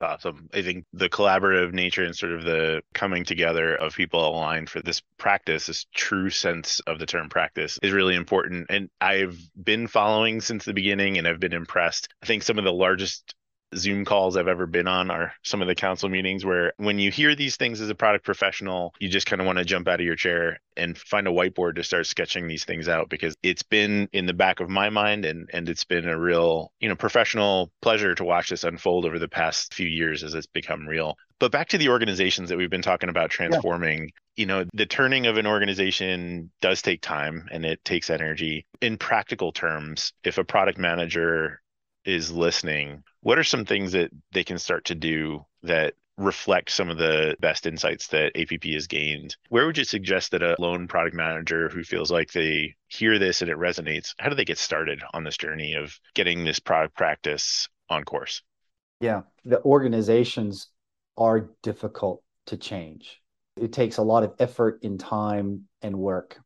Awesome. 0.00 0.48
I 0.52 0.60
think 0.60 0.84
the 0.92 1.08
collaborative 1.08 1.72
nature 1.72 2.04
and 2.04 2.14
sort 2.14 2.32
of 2.32 2.44
the 2.44 2.82
coming 2.92 3.24
together 3.24 3.74
of 3.74 3.94
people 3.94 4.26
aligned 4.28 4.68
for 4.68 4.82
this 4.82 5.00
practice, 5.18 5.66
this 5.66 5.86
true 5.94 6.30
sense 6.30 6.80
of 6.80 6.98
the 6.98 7.06
term 7.06 7.28
practice, 7.28 7.78
is 7.82 7.92
really 7.92 8.14
important. 8.14 8.66
And 8.68 8.90
I've 9.00 9.38
been 9.62 9.86
following 9.86 10.40
since 10.40 10.64
the 10.64 10.74
beginning 10.74 11.16
and 11.16 11.26
I've 11.26 11.40
been 11.40 11.54
impressed. 11.54 12.08
I 12.22 12.26
think 12.26 12.42
some 12.42 12.58
of 12.58 12.64
the 12.64 12.72
largest 12.72 13.34
Zoom 13.76 14.04
calls 14.04 14.36
I've 14.36 14.48
ever 14.48 14.66
been 14.66 14.88
on 14.88 15.10
are 15.10 15.32
some 15.42 15.62
of 15.62 15.68
the 15.68 15.74
council 15.74 16.08
meetings 16.08 16.44
where 16.44 16.72
when 16.76 16.98
you 16.98 17.10
hear 17.10 17.34
these 17.34 17.56
things 17.56 17.80
as 17.80 17.90
a 17.90 17.94
product 17.94 18.24
professional, 18.24 18.94
you 18.98 19.08
just 19.08 19.26
kind 19.26 19.40
of 19.40 19.46
want 19.46 19.58
to 19.58 19.64
jump 19.64 19.88
out 19.88 20.00
of 20.00 20.06
your 20.06 20.16
chair 20.16 20.60
and 20.76 20.98
find 20.98 21.28
a 21.28 21.30
whiteboard 21.30 21.76
to 21.76 21.84
start 21.84 22.06
sketching 22.06 22.48
these 22.48 22.64
things 22.64 22.88
out 22.88 23.08
because 23.08 23.34
it's 23.42 23.62
been 23.62 24.08
in 24.12 24.26
the 24.26 24.32
back 24.32 24.60
of 24.60 24.68
my 24.68 24.90
mind 24.90 25.24
and 25.24 25.48
and 25.52 25.68
it's 25.68 25.84
been 25.84 26.08
a 26.08 26.18
real, 26.18 26.72
you 26.80 26.88
know, 26.88 26.96
professional 26.96 27.70
pleasure 27.80 28.14
to 28.14 28.24
watch 28.24 28.50
this 28.50 28.64
unfold 28.64 29.04
over 29.04 29.18
the 29.18 29.28
past 29.28 29.74
few 29.74 29.86
years 29.86 30.22
as 30.24 30.34
it's 30.34 30.46
become 30.46 30.86
real. 30.86 31.16
But 31.38 31.52
back 31.52 31.68
to 31.70 31.78
the 31.78 31.88
organizations 31.88 32.48
that 32.48 32.58
we've 32.58 32.70
been 32.70 32.82
talking 32.82 33.08
about 33.08 33.30
transforming, 33.30 34.04
yeah. 34.04 34.08
you 34.36 34.46
know, 34.46 34.64
the 34.72 34.86
turning 34.86 35.26
of 35.26 35.36
an 35.36 35.46
organization 35.46 36.50
does 36.60 36.80
take 36.80 37.02
time 37.02 37.48
and 37.50 37.64
it 37.64 37.84
takes 37.84 38.08
energy. 38.08 38.66
In 38.80 38.96
practical 38.96 39.52
terms, 39.52 40.12
if 40.22 40.38
a 40.38 40.44
product 40.44 40.78
manager 40.78 41.60
is 42.04 42.30
listening, 42.30 43.02
what 43.20 43.38
are 43.38 43.44
some 43.44 43.64
things 43.64 43.92
that 43.92 44.10
they 44.32 44.44
can 44.44 44.58
start 44.58 44.86
to 44.86 44.94
do 44.94 45.44
that 45.62 45.94
reflect 46.16 46.70
some 46.70 46.90
of 46.90 46.98
the 46.98 47.36
best 47.40 47.66
insights 47.66 48.08
that 48.08 48.36
APP 48.36 48.64
has 48.72 48.86
gained? 48.86 49.36
Where 49.48 49.66
would 49.66 49.78
you 49.78 49.84
suggest 49.84 50.30
that 50.30 50.42
a 50.42 50.56
lone 50.58 50.86
product 50.86 51.16
manager 51.16 51.68
who 51.68 51.82
feels 51.82 52.10
like 52.10 52.32
they 52.32 52.74
hear 52.88 53.18
this 53.18 53.42
and 53.42 53.50
it 53.50 53.56
resonates, 53.56 54.14
how 54.18 54.28
do 54.28 54.36
they 54.36 54.44
get 54.44 54.58
started 54.58 55.02
on 55.12 55.24
this 55.24 55.36
journey 55.36 55.74
of 55.74 55.98
getting 56.14 56.44
this 56.44 56.60
product 56.60 56.96
practice 56.96 57.68
on 57.88 58.04
course? 58.04 58.42
Yeah, 59.00 59.22
the 59.44 59.62
organizations 59.62 60.68
are 61.16 61.50
difficult 61.62 62.22
to 62.46 62.56
change. 62.56 63.20
It 63.56 63.72
takes 63.72 63.98
a 63.98 64.02
lot 64.02 64.24
of 64.24 64.34
effort 64.38 64.80
in 64.82 64.98
time 64.98 65.68
and 65.82 65.96
work. 65.98 66.38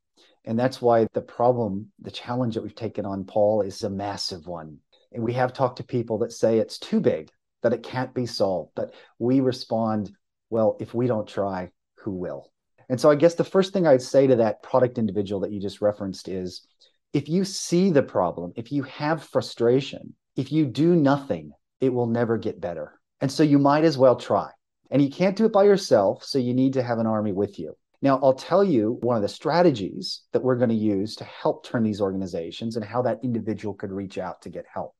And 0.45 0.59
that's 0.59 0.81
why 0.81 1.07
the 1.13 1.21
problem, 1.21 1.93
the 2.01 2.11
challenge 2.11 2.55
that 2.55 2.63
we've 2.63 2.75
taken 2.75 3.05
on, 3.05 3.25
Paul, 3.25 3.63
is 3.63 3.83
a 3.83 3.91
massive 3.91 4.47
one. 4.47 4.79
And 5.13 5.23
we 5.23 5.33
have 5.35 5.53
talked 5.53 5.79
to 5.79 5.85
people 5.85 6.19
that 6.19 6.33
say 6.33 6.59
it's 6.59 6.79
too 6.79 7.01
big, 7.01 7.31
that 7.63 7.73
it 7.73 7.83
can't 7.83 8.15
be 8.15 8.27
solved. 8.27 8.73
But 8.75 8.95
we 9.19 9.41
respond, 9.41 10.13
well, 10.51 10.77
if 10.81 10.95
we 10.95 11.07
don't 11.07 11.27
try, 11.27 11.71
who 11.97 12.13
will? 12.13 12.51
And 12.89 13.01
so 13.01 13.11
I 13.11 13.15
guess 13.15 13.35
the 13.35 13.45
first 13.45 13.73
thing 13.73 13.87
I'd 13.87 14.03
say 14.03 14.27
to 14.27 14.37
that 14.37 14.63
product 14.63 14.99
individual 14.99 15.41
that 15.41 15.53
you 15.53 15.61
just 15.61 15.83
referenced 15.83 16.29
is 16.29 16.67
if 17.13 17.29
you 17.29 17.45
see 17.45 17.91
the 17.91 18.03
problem, 18.03 18.53
if 18.57 18.71
you 18.73 18.83
have 18.85 19.25
frustration, 19.25 20.15
if 20.37 20.53
you 20.53 20.67
do 20.67 20.95
nothing, 20.95 21.53
it 21.81 21.93
will 21.93 22.07
never 22.07 22.39
get 22.39 22.61
better. 22.61 22.99
And 23.21 23.31
so 23.31 23.43
you 23.43 23.59
might 23.59 23.85
as 23.85 23.99
well 23.99 24.17
try. 24.17 24.51
And 24.91 25.03
you 25.03 25.11
can't 25.11 25.37
do 25.37 25.45
it 25.45 25.53
by 25.53 25.65
yourself. 25.65 26.25
So 26.25 26.39
you 26.39 26.55
need 26.55 26.75
to 26.75 26.83
have 26.83 26.99
an 26.99 27.07
army 27.07 27.33
with 27.33 27.59
you. 27.59 27.75
Now, 28.01 28.21
I'll 28.23 28.35
tell 28.35 28.63
you 28.63 28.99
one 29.03 29.17
of 29.17 29.23
the 29.23 29.29
strategies 29.29 30.23
that 30.33 30.43
we're 30.43 30.57
going 30.57 30.69
to 30.69 30.75
use 30.75 31.17
to 31.17 31.25
help 31.25 31.65
turn 31.65 31.83
these 31.83 32.01
organizations 32.01 32.77
and 32.77 32.85
how 32.85 33.03
that 33.03 33.19
individual 33.25 33.75
could 33.75 33.91
reach 33.91 34.19
out 34.19 34.41
to 34.43 34.51
get 34.51 34.65
help 34.73 34.95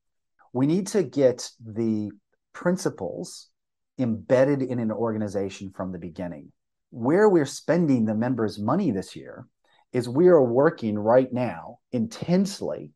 we 0.53 0.65
need 0.65 0.87
to 0.87 1.03
get 1.03 1.49
the 1.63 2.11
principles 2.53 3.49
embedded 3.97 4.61
in 4.61 4.79
an 4.79 4.91
organization 4.91 5.71
from 5.71 5.91
the 5.91 5.99
beginning. 5.99 6.51
Where 6.91 7.29
we're 7.29 7.45
spending 7.45 8.05
the 8.05 8.15
members' 8.15 8.57
money 8.57 8.91
this 8.91 9.15
year 9.15 9.47
is 9.91 10.07
we 10.07 10.27
are 10.27 10.43
working 10.43 10.97
right 10.97 11.31
now 11.31 11.79
intensely 11.91 12.91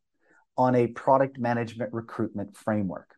on 0.58 0.76
a 0.76 0.88
product 0.88 1.40
management 1.40 1.92
recruitment 1.94 2.56
framework. 2.56 3.16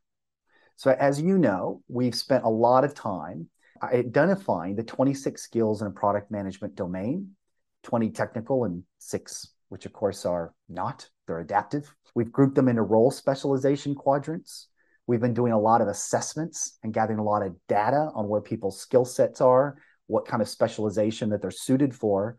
So, 0.77 0.91
as 0.91 1.21
you 1.21 1.37
know, 1.37 1.81
we've 1.87 2.15
spent 2.15 2.43
a 2.43 2.49
lot 2.49 2.83
of 2.83 2.93
time 2.93 3.49
identifying 3.81 4.75
the 4.75 4.83
26 4.83 5.41
skills 5.41 5.81
in 5.81 5.87
a 5.87 5.91
product 5.91 6.31
management 6.31 6.75
domain 6.75 7.35
20 7.83 8.09
technical 8.09 8.65
and 8.65 8.83
six, 8.97 9.47
which 9.69 9.86
of 9.86 9.93
course 9.93 10.25
are 10.25 10.53
not, 10.69 11.10
they're 11.27 11.39
adaptive. 11.39 11.93
We've 12.13 12.31
grouped 12.31 12.55
them 12.55 12.67
into 12.67 12.81
role 12.81 13.12
specialization 13.12 13.95
quadrants. 13.95 14.67
We've 15.07 15.22
been 15.22 15.34
doing 15.34 15.51
a 15.51 15.60
lot 15.60 15.81
of 15.81 15.88
assessments 15.88 16.77
and 16.84 16.93
gathering 16.93 17.19
a 17.19 17.24
lot 17.24 17.45
of 17.45 17.55
data 17.67 18.10
on 18.15 18.27
where 18.27 18.41
people's 18.41 18.79
skill 18.79 19.05
sets 19.05 19.41
are, 19.41 19.77
what 20.07 20.25
kind 20.25 20.41
of 20.41 20.50
specialization 20.50 21.29
that 21.29 21.41
they're 21.41 21.51
suited 21.51 21.93
for. 21.93 22.38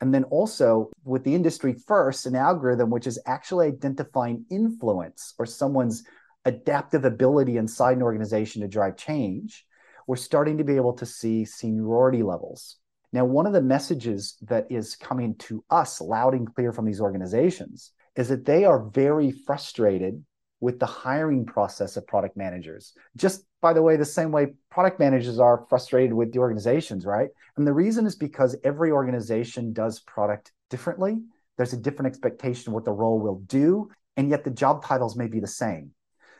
And 0.00 0.12
then 0.12 0.24
also 0.24 0.90
with 1.04 1.24
the 1.24 1.34
industry 1.34 1.74
first, 1.86 2.26
an 2.26 2.36
algorithm 2.36 2.90
which 2.90 3.06
is 3.06 3.18
actually 3.26 3.68
identifying 3.68 4.44
influence 4.50 5.34
or 5.38 5.46
someone's 5.46 6.04
adaptive 6.44 7.04
ability 7.04 7.56
inside 7.56 7.96
an 7.96 8.02
organization 8.02 8.60
to 8.62 8.68
drive 8.68 8.96
change. 8.96 9.64
we're 10.06 10.16
starting 10.16 10.58
to 10.58 10.64
be 10.64 10.76
able 10.76 10.92
to 10.92 11.06
see 11.06 11.44
seniority 11.44 12.22
levels. 12.22 12.76
Now, 13.14 13.24
one 13.24 13.46
of 13.46 13.52
the 13.52 13.62
messages 13.62 14.36
that 14.42 14.66
is 14.70 14.96
coming 14.96 15.36
to 15.36 15.64
us 15.70 16.00
loud 16.00 16.34
and 16.34 16.52
clear 16.52 16.72
from 16.72 16.84
these 16.84 17.00
organizations 17.00 17.92
is 18.16 18.28
that 18.28 18.44
they 18.44 18.64
are 18.64 18.90
very 18.90 19.30
frustrated 19.30 20.24
with 20.58 20.80
the 20.80 20.86
hiring 20.86 21.46
process 21.46 21.96
of 21.96 22.08
product 22.08 22.36
managers. 22.36 22.92
Just 23.16 23.44
by 23.62 23.72
the 23.72 23.82
way, 23.82 23.96
the 23.96 24.04
same 24.04 24.32
way 24.32 24.54
product 24.68 24.98
managers 24.98 25.38
are 25.38 25.64
frustrated 25.68 26.12
with 26.12 26.32
the 26.32 26.40
organizations, 26.40 27.06
right? 27.06 27.28
And 27.56 27.64
the 27.64 27.72
reason 27.72 28.04
is 28.04 28.16
because 28.16 28.56
every 28.64 28.90
organization 28.90 29.72
does 29.72 30.00
product 30.00 30.50
differently. 30.68 31.18
There's 31.56 31.72
a 31.72 31.76
different 31.76 32.08
expectation 32.08 32.70
of 32.70 32.74
what 32.74 32.84
the 32.84 32.90
role 32.90 33.20
will 33.20 33.38
do, 33.46 33.92
and 34.16 34.28
yet 34.28 34.42
the 34.42 34.50
job 34.50 34.84
titles 34.84 35.14
may 35.16 35.28
be 35.28 35.38
the 35.38 35.46
same. 35.46 35.92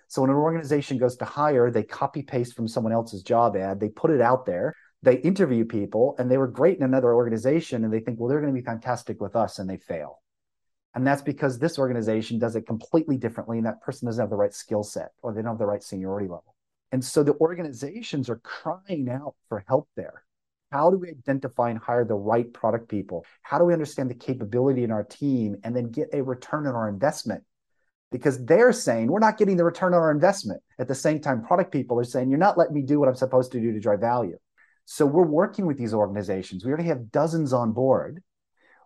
So 0.08 0.22
when 0.22 0.30
an 0.30 0.36
organization 0.36 0.98
goes 0.98 1.16
to 1.18 1.24
hire, 1.24 1.70
they 1.70 1.84
copy 1.84 2.22
paste 2.22 2.56
from 2.56 2.66
someone 2.66 2.92
else's 2.92 3.22
job 3.22 3.56
ad, 3.56 3.78
they 3.78 3.90
put 3.90 4.10
it 4.10 4.20
out 4.20 4.44
there, 4.44 4.74
they 5.04 5.16
interview 5.16 5.64
people, 5.64 6.16
and 6.18 6.30
they 6.30 6.38
were 6.38 6.48
great 6.48 6.78
in 6.78 6.82
another 6.82 7.14
organization, 7.14 7.84
and 7.84 7.92
they 7.92 8.00
think, 8.00 8.18
well, 8.18 8.28
they're 8.28 8.40
going 8.40 8.54
to 8.54 8.60
be 8.60 8.64
fantastic 8.64 9.20
with 9.20 9.36
us, 9.36 9.58
and 9.58 9.68
they 9.68 9.76
fail. 9.76 10.20
And 10.94 11.06
that's 11.06 11.22
because 11.22 11.58
this 11.58 11.78
organization 11.78 12.38
does 12.38 12.54
it 12.54 12.66
completely 12.66 13.16
differently, 13.16 13.58
and 13.58 13.66
that 13.66 13.82
person 13.82 14.06
doesn't 14.06 14.22
have 14.22 14.30
the 14.30 14.36
right 14.36 14.54
skill 14.54 14.82
set 14.82 15.10
or 15.22 15.32
they 15.32 15.42
don't 15.42 15.52
have 15.52 15.58
the 15.58 15.66
right 15.66 15.82
seniority 15.82 16.28
level. 16.28 16.54
And 16.92 17.04
so 17.04 17.24
the 17.24 17.34
organizations 17.34 18.30
are 18.30 18.36
crying 18.36 19.08
out 19.10 19.34
for 19.48 19.64
help 19.66 19.88
there. 19.96 20.22
How 20.70 20.90
do 20.90 20.96
we 20.96 21.08
identify 21.08 21.70
and 21.70 21.78
hire 21.78 22.04
the 22.04 22.14
right 22.14 22.52
product 22.52 22.88
people? 22.88 23.26
How 23.42 23.58
do 23.58 23.64
we 23.64 23.72
understand 23.72 24.08
the 24.08 24.14
capability 24.14 24.84
in 24.84 24.92
our 24.92 25.02
team 25.02 25.56
and 25.64 25.74
then 25.74 25.90
get 25.90 26.08
a 26.12 26.22
return 26.22 26.66
on 26.66 26.76
our 26.76 26.88
investment? 26.88 27.42
Because 28.12 28.44
they're 28.44 28.72
saying 28.72 29.08
we're 29.08 29.18
not 29.18 29.38
getting 29.38 29.56
the 29.56 29.64
return 29.64 29.94
on 29.94 30.00
our 30.00 30.12
investment. 30.12 30.62
At 30.78 30.86
the 30.86 30.94
same 30.94 31.20
time, 31.20 31.44
product 31.44 31.72
people 31.72 31.98
are 31.98 32.04
saying 32.04 32.30
you're 32.30 32.38
not 32.38 32.56
letting 32.56 32.74
me 32.74 32.82
do 32.82 33.00
what 33.00 33.08
I'm 33.08 33.16
supposed 33.16 33.50
to 33.52 33.60
do 33.60 33.72
to 33.72 33.80
drive 33.80 34.00
value. 34.00 34.38
So 34.84 35.06
we're 35.06 35.26
working 35.26 35.66
with 35.66 35.78
these 35.78 35.94
organizations. 35.94 36.64
We 36.64 36.70
already 36.70 36.88
have 36.88 37.10
dozens 37.10 37.52
on 37.52 37.72
board 37.72 38.22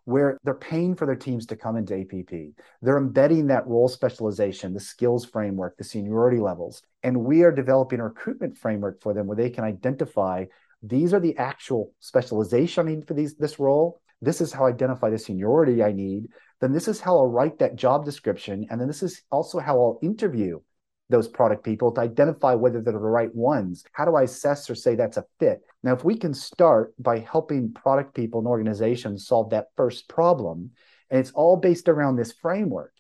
where 0.05 0.39
they're 0.43 0.55
paying 0.55 0.95
for 0.95 1.05
their 1.05 1.17
teams 1.17 1.45
to 1.45 1.57
come 1.57 1.77
into 1.77 1.95
APP. 1.95 2.55
They're 2.81 2.97
embedding 2.97 3.49
that 3.49 3.67
role 3.67 3.89
specialization, 3.89 4.73
the 4.73 4.81
skills 4.81 5.27
framework, 5.27 5.77
the 5.77 5.85
seniority 5.85 6.39
levels. 6.39 6.81
And 7.03 7.25
we 7.25 7.43
are 7.43 7.53
developing 7.53 8.01
a 8.01 8.05
recruitment 8.05 8.57
framework 8.57 9.03
for 9.03 9.13
them 9.13 9.27
where 9.27 9.37
they 9.37 9.51
can 9.51 9.65
identify 9.65 10.47
these 10.83 11.13
are 11.13 11.21
the 11.21 11.37
actual 11.37 11.93
specialization 12.01 12.89
I 12.89 12.95
need 12.95 13.07
for 13.07 13.15
these 13.15 13.35
this 13.35 13.59
role. 13.59 14.01
This 14.23 14.41
is 14.41 14.53
how 14.53 14.67
I 14.67 14.71
identify 14.71 15.11
the 15.11 15.19
seniority 15.19 15.83
I 15.83 15.93
need. 15.93 16.29
Then 16.61 16.73
this 16.73 16.89
is 16.89 17.01
how 17.01 17.17
I'll 17.17 17.27
write 17.27 17.59
that 17.59 17.77
job 17.77 18.05
description. 18.05 18.67
And 18.71 18.81
then 18.81 18.89
this 18.89 19.03
is 19.03 19.23
also 19.31 19.59
how 19.59 19.75
I'll 19.75 19.99
interview 20.03 20.61
those 21.09 21.29
product 21.29 21.65
people 21.65 21.93
to 21.93 22.01
identify 22.01 22.55
whether 22.55 22.81
they're 22.81 22.93
the 22.93 22.99
right 22.99 23.35
ones. 23.35 23.85
How 23.93 24.05
do 24.05 24.15
I 24.15 24.23
assess 24.23 24.69
or 24.69 24.75
say 24.75 24.95
that's 24.95 25.17
a 25.17 25.25
fit? 25.41 25.61
Now, 25.83 25.95
if 25.95 26.05
we 26.05 26.17
can 26.17 26.35
start 26.35 26.95
by 26.99 27.21
helping 27.21 27.73
product 27.73 28.15
people 28.15 28.41
and 28.41 28.49
organizations 28.49 29.27
solve 29.27 29.51
that 29.51 29.69
first 29.77 30.09
problem, 30.09 30.71
and 31.11 31.21
it's 31.21 31.31
all 31.31 31.57
based 31.57 31.89
around 31.89 32.17
this 32.17 32.33
framework, 32.33 32.93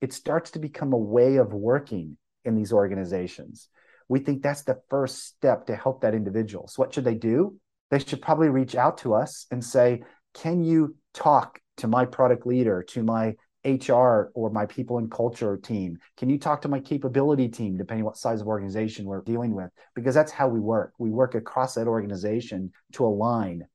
it 0.00 0.12
starts 0.12 0.50
to 0.52 0.58
become 0.58 0.92
a 0.92 0.98
way 0.98 1.36
of 1.36 1.54
working 1.54 2.18
in 2.44 2.54
these 2.54 2.72
organizations. 2.72 3.68
We 4.08 4.18
think 4.18 4.42
that's 4.42 4.62
the 4.62 4.80
first 4.90 5.24
step 5.24 5.66
to 5.66 5.76
help 5.76 6.02
that 6.02 6.14
individual. 6.14 6.68
So, 6.68 6.82
what 6.82 6.92
should 6.92 7.04
they 7.04 7.14
do? 7.14 7.56
They 7.90 7.98
should 7.98 8.20
probably 8.20 8.50
reach 8.50 8.74
out 8.74 8.98
to 8.98 9.14
us 9.14 9.46
and 9.50 9.64
say, 9.64 10.02
Can 10.34 10.62
you 10.62 10.96
talk 11.14 11.60
to 11.78 11.88
my 11.88 12.04
product 12.04 12.46
leader, 12.46 12.82
to 12.82 13.02
my 13.02 13.34
HR 13.64 14.30
or 14.34 14.50
my 14.50 14.66
people 14.66 14.98
and 14.98 15.10
culture 15.10 15.56
team? 15.56 15.98
Can 16.16 16.28
you 16.30 16.38
talk 16.38 16.62
to 16.62 16.68
my 16.68 16.80
capability 16.80 17.48
team, 17.48 17.76
depending 17.76 18.04
what 18.04 18.16
size 18.16 18.40
of 18.40 18.46
organization 18.46 19.06
we're 19.06 19.22
dealing 19.22 19.54
with? 19.54 19.70
Because 19.94 20.14
that's 20.14 20.32
how 20.32 20.48
we 20.48 20.60
work. 20.60 20.92
We 20.98 21.10
work 21.10 21.34
across 21.34 21.74
that 21.74 21.86
organization 21.86 22.72
to 22.92 23.06
align 23.06 23.66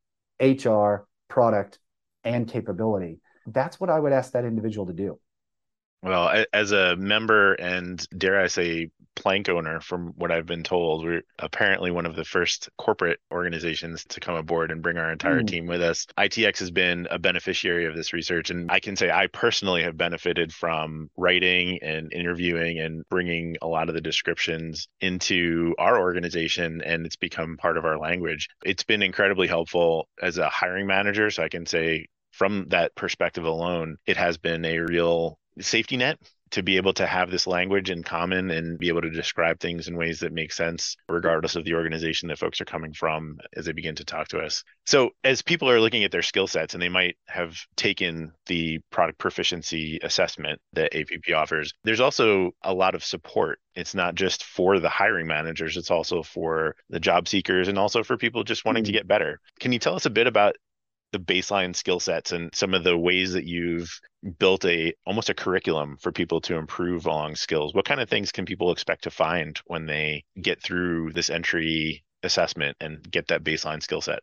HR, 0.41 1.07
product, 1.27 1.79
and 2.23 2.47
capability. 2.47 3.19
That's 3.47 3.79
what 3.79 3.89
I 3.89 3.99
would 3.99 4.13
ask 4.13 4.33
that 4.33 4.45
individual 4.45 4.85
to 4.87 4.93
do. 4.93 5.19
Well, 6.01 6.45
as 6.53 6.71
a 6.71 6.95
member 6.95 7.53
and 7.53 8.05
dare 8.17 8.39
I 8.39 8.47
say 8.47 8.89
plank 9.15 9.49
owner, 9.49 9.81
from 9.81 10.13
what 10.15 10.31
I've 10.31 10.45
been 10.45 10.63
told, 10.63 11.03
we're 11.03 11.23
apparently 11.37 11.91
one 11.91 12.05
of 12.05 12.15
the 12.15 12.23
first 12.23 12.69
corporate 12.77 13.19
organizations 13.31 14.05
to 14.09 14.21
come 14.21 14.35
aboard 14.35 14.71
and 14.71 14.81
bring 14.81 14.97
our 14.97 15.11
entire 15.11 15.41
mm. 15.41 15.47
team 15.47 15.67
with 15.67 15.81
us. 15.81 16.07
ITX 16.17 16.59
has 16.59 16.71
been 16.71 17.07
a 17.11 17.19
beneficiary 17.19 17.85
of 17.85 17.95
this 17.95 18.13
research. 18.13 18.49
And 18.49 18.71
I 18.71 18.79
can 18.79 18.95
say 18.95 19.11
I 19.11 19.27
personally 19.27 19.83
have 19.83 19.97
benefited 19.97 20.53
from 20.53 21.09
writing 21.17 21.79
and 21.81 22.13
interviewing 22.13 22.79
and 22.79 23.03
bringing 23.09 23.57
a 23.61 23.67
lot 23.67 23.89
of 23.89 23.95
the 23.95 24.01
descriptions 24.01 24.87
into 25.01 25.75
our 25.77 25.99
organization. 25.99 26.81
And 26.81 27.05
it's 27.05 27.17
become 27.17 27.57
part 27.57 27.77
of 27.77 27.85
our 27.85 27.97
language. 27.97 28.47
It's 28.63 28.83
been 28.83 29.03
incredibly 29.03 29.47
helpful 29.47 30.07
as 30.21 30.37
a 30.37 30.49
hiring 30.49 30.87
manager. 30.87 31.29
So 31.29 31.43
I 31.43 31.49
can 31.49 31.65
say, 31.65 32.07
from 32.31 32.67
that 32.69 32.95
perspective 32.95 33.43
alone, 33.43 33.97
it 34.05 34.15
has 34.15 34.37
been 34.37 34.63
a 34.63 34.79
real 34.79 35.38
safety 35.59 35.97
net 35.97 36.19
to 36.51 36.63
be 36.63 36.77
able 36.77 36.93
to 36.93 37.05
have 37.05 37.29
this 37.29 37.47
language 37.47 37.89
in 37.89 38.03
common 38.03 38.49
and 38.51 38.79
be 38.79 38.87
able 38.87 39.01
to 39.01 39.09
describe 39.09 39.59
things 39.59 39.87
in 39.87 39.95
ways 39.95 40.19
that 40.19 40.33
make 40.33 40.51
sense, 40.51 40.95
regardless 41.07 41.55
of 41.55 41.63
the 41.63 41.75
organization 41.75 42.27
that 42.29 42.39
folks 42.39 42.59
are 42.59 42.65
coming 42.65 42.93
from 42.93 43.37
as 43.55 43.65
they 43.65 43.71
begin 43.71 43.95
to 43.95 44.05
talk 44.05 44.27
to 44.27 44.39
us. 44.39 44.63
So, 44.85 45.11
as 45.23 45.41
people 45.41 45.69
are 45.69 45.79
looking 45.79 46.03
at 46.03 46.11
their 46.11 46.21
skill 46.21 46.47
sets 46.47 46.73
and 46.73 46.81
they 46.81 46.89
might 46.89 47.17
have 47.27 47.55
taken 47.75 48.31
the 48.47 48.79
product 48.91 49.19
proficiency 49.19 49.99
assessment 50.01 50.59
that 50.73 50.95
APP 50.95 51.33
offers, 51.35 51.73
there's 51.83 52.01
also 52.01 52.51
a 52.63 52.73
lot 52.73 52.95
of 52.95 53.03
support. 53.03 53.59
It's 53.75 53.93
not 53.93 54.15
just 54.15 54.43
for 54.43 54.79
the 54.79 54.89
hiring 54.89 55.27
managers, 55.27 55.77
it's 55.77 55.91
also 55.91 56.23
for 56.23 56.75
the 56.89 56.99
job 56.99 57.27
seekers 57.27 57.67
and 57.67 57.77
also 57.77 58.03
for 58.03 58.17
people 58.17 58.43
just 58.43 58.65
wanting 58.65 58.83
mm-hmm. 58.83 58.87
to 58.87 58.97
get 58.97 59.07
better. 59.07 59.39
Can 59.59 59.71
you 59.71 59.79
tell 59.79 59.95
us 59.95 60.05
a 60.05 60.09
bit 60.09 60.27
about 60.27 60.55
the 61.11 61.19
baseline 61.19 61.75
skill 61.75 61.99
sets 61.99 62.31
and 62.31 62.49
some 62.53 62.73
of 62.73 62.83
the 62.83 62.97
ways 62.97 63.33
that 63.33 63.45
you've 63.45 63.99
built 64.37 64.65
a 64.65 64.93
almost 65.05 65.29
a 65.29 65.33
curriculum 65.33 65.97
for 65.99 66.11
people 66.11 66.41
to 66.41 66.55
improve 66.55 67.05
along 67.05 67.35
skills. 67.35 67.73
What 67.73 67.85
kind 67.85 67.99
of 67.99 68.09
things 68.09 68.31
can 68.31 68.45
people 68.45 68.71
expect 68.71 69.03
to 69.03 69.11
find 69.11 69.59
when 69.65 69.85
they 69.85 70.23
get 70.41 70.61
through 70.61 71.13
this 71.13 71.29
entry 71.29 72.03
assessment 72.23 72.77
and 72.79 73.09
get 73.09 73.27
that 73.27 73.43
baseline 73.43 73.81
skill 73.81 74.01
set? 74.01 74.19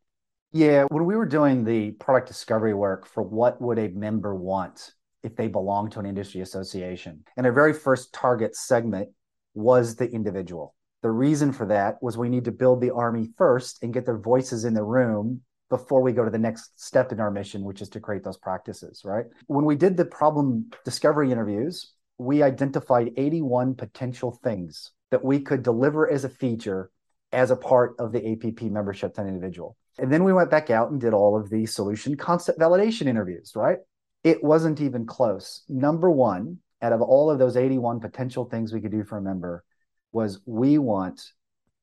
Yeah 0.52 0.84
when 0.90 1.04
we 1.04 1.16
were 1.16 1.26
doing 1.26 1.64
the 1.64 1.92
product 1.92 2.28
discovery 2.28 2.74
work 2.74 3.06
for 3.06 3.22
what 3.22 3.60
would 3.60 3.78
a 3.78 3.88
member 3.88 4.34
want 4.34 4.92
if 5.22 5.34
they 5.34 5.48
belong 5.48 5.90
to 5.90 5.98
an 5.98 6.06
industry 6.06 6.40
association 6.40 7.24
and 7.36 7.46
our 7.46 7.52
very 7.52 7.72
first 7.72 8.12
target 8.12 8.54
segment 8.54 9.08
was 9.54 9.96
the 9.96 10.08
individual. 10.08 10.74
The 11.02 11.10
reason 11.10 11.52
for 11.52 11.66
that 11.66 11.96
was 12.02 12.16
we 12.16 12.28
need 12.28 12.44
to 12.44 12.52
build 12.52 12.80
the 12.80 12.92
army 12.92 13.30
first 13.36 13.82
and 13.82 13.92
get 13.92 14.04
their 14.04 14.18
voices 14.18 14.64
in 14.64 14.74
the 14.74 14.84
room 14.84 15.42
before 15.68 16.02
we 16.02 16.12
go 16.12 16.24
to 16.24 16.30
the 16.30 16.38
next 16.38 16.80
step 16.80 17.12
in 17.12 17.20
our 17.20 17.30
mission, 17.30 17.64
which 17.64 17.82
is 17.82 17.88
to 17.90 18.00
create 18.00 18.22
those 18.22 18.36
practices, 18.36 19.02
right? 19.04 19.26
When 19.46 19.64
we 19.64 19.76
did 19.76 19.96
the 19.96 20.04
problem 20.04 20.70
discovery 20.84 21.32
interviews, 21.32 21.92
we 22.18 22.42
identified 22.42 23.12
81 23.16 23.74
potential 23.74 24.38
things 24.42 24.92
that 25.10 25.24
we 25.24 25.40
could 25.40 25.62
deliver 25.62 26.10
as 26.10 26.24
a 26.24 26.28
feature 26.28 26.90
as 27.32 27.50
a 27.50 27.56
part 27.56 27.94
of 27.98 28.12
the 28.12 28.32
APP 28.32 28.62
membership 28.62 29.14
to 29.14 29.20
an 29.20 29.28
individual. 29.28 29.76
And 29.98 30.12
then 30.12 30.24
we 30.24 30.32
went 30.32 30.50
back 30.50 30.70
out 30.70 30.90
and 30.90 31.00
did 31.00 31.12
all 31.12 31.36
of 31.38 31.50
the 31.50 31.66
solution 31.66 32.16
concept 32.16 32.58
validation 32.58 33.06
interviews, 33.06 33.52
right? 33.54 33.78
It 34.24 34.42
wasn't 34.42 34.80
even 34.80 35.06
close. 35.06 35.62
Number 35.68 36.10
one, 36.10 36.58
out 36.82 36.92
of 36.92 37.00
all 37.00 37.30
of 37.30 37.38
those 37.38 37.56
81 37.56 38.00
potential 38.00 38.44
things 38.44 38.72
we 38.72 38.80
could 38.80 38.90
do 38.90 39.04
for 39.04 39.18
a 39.18 39.22
member, 39.22 39.64
was 40.12 40.40
we 40.46 40.78
want 40.78 41.32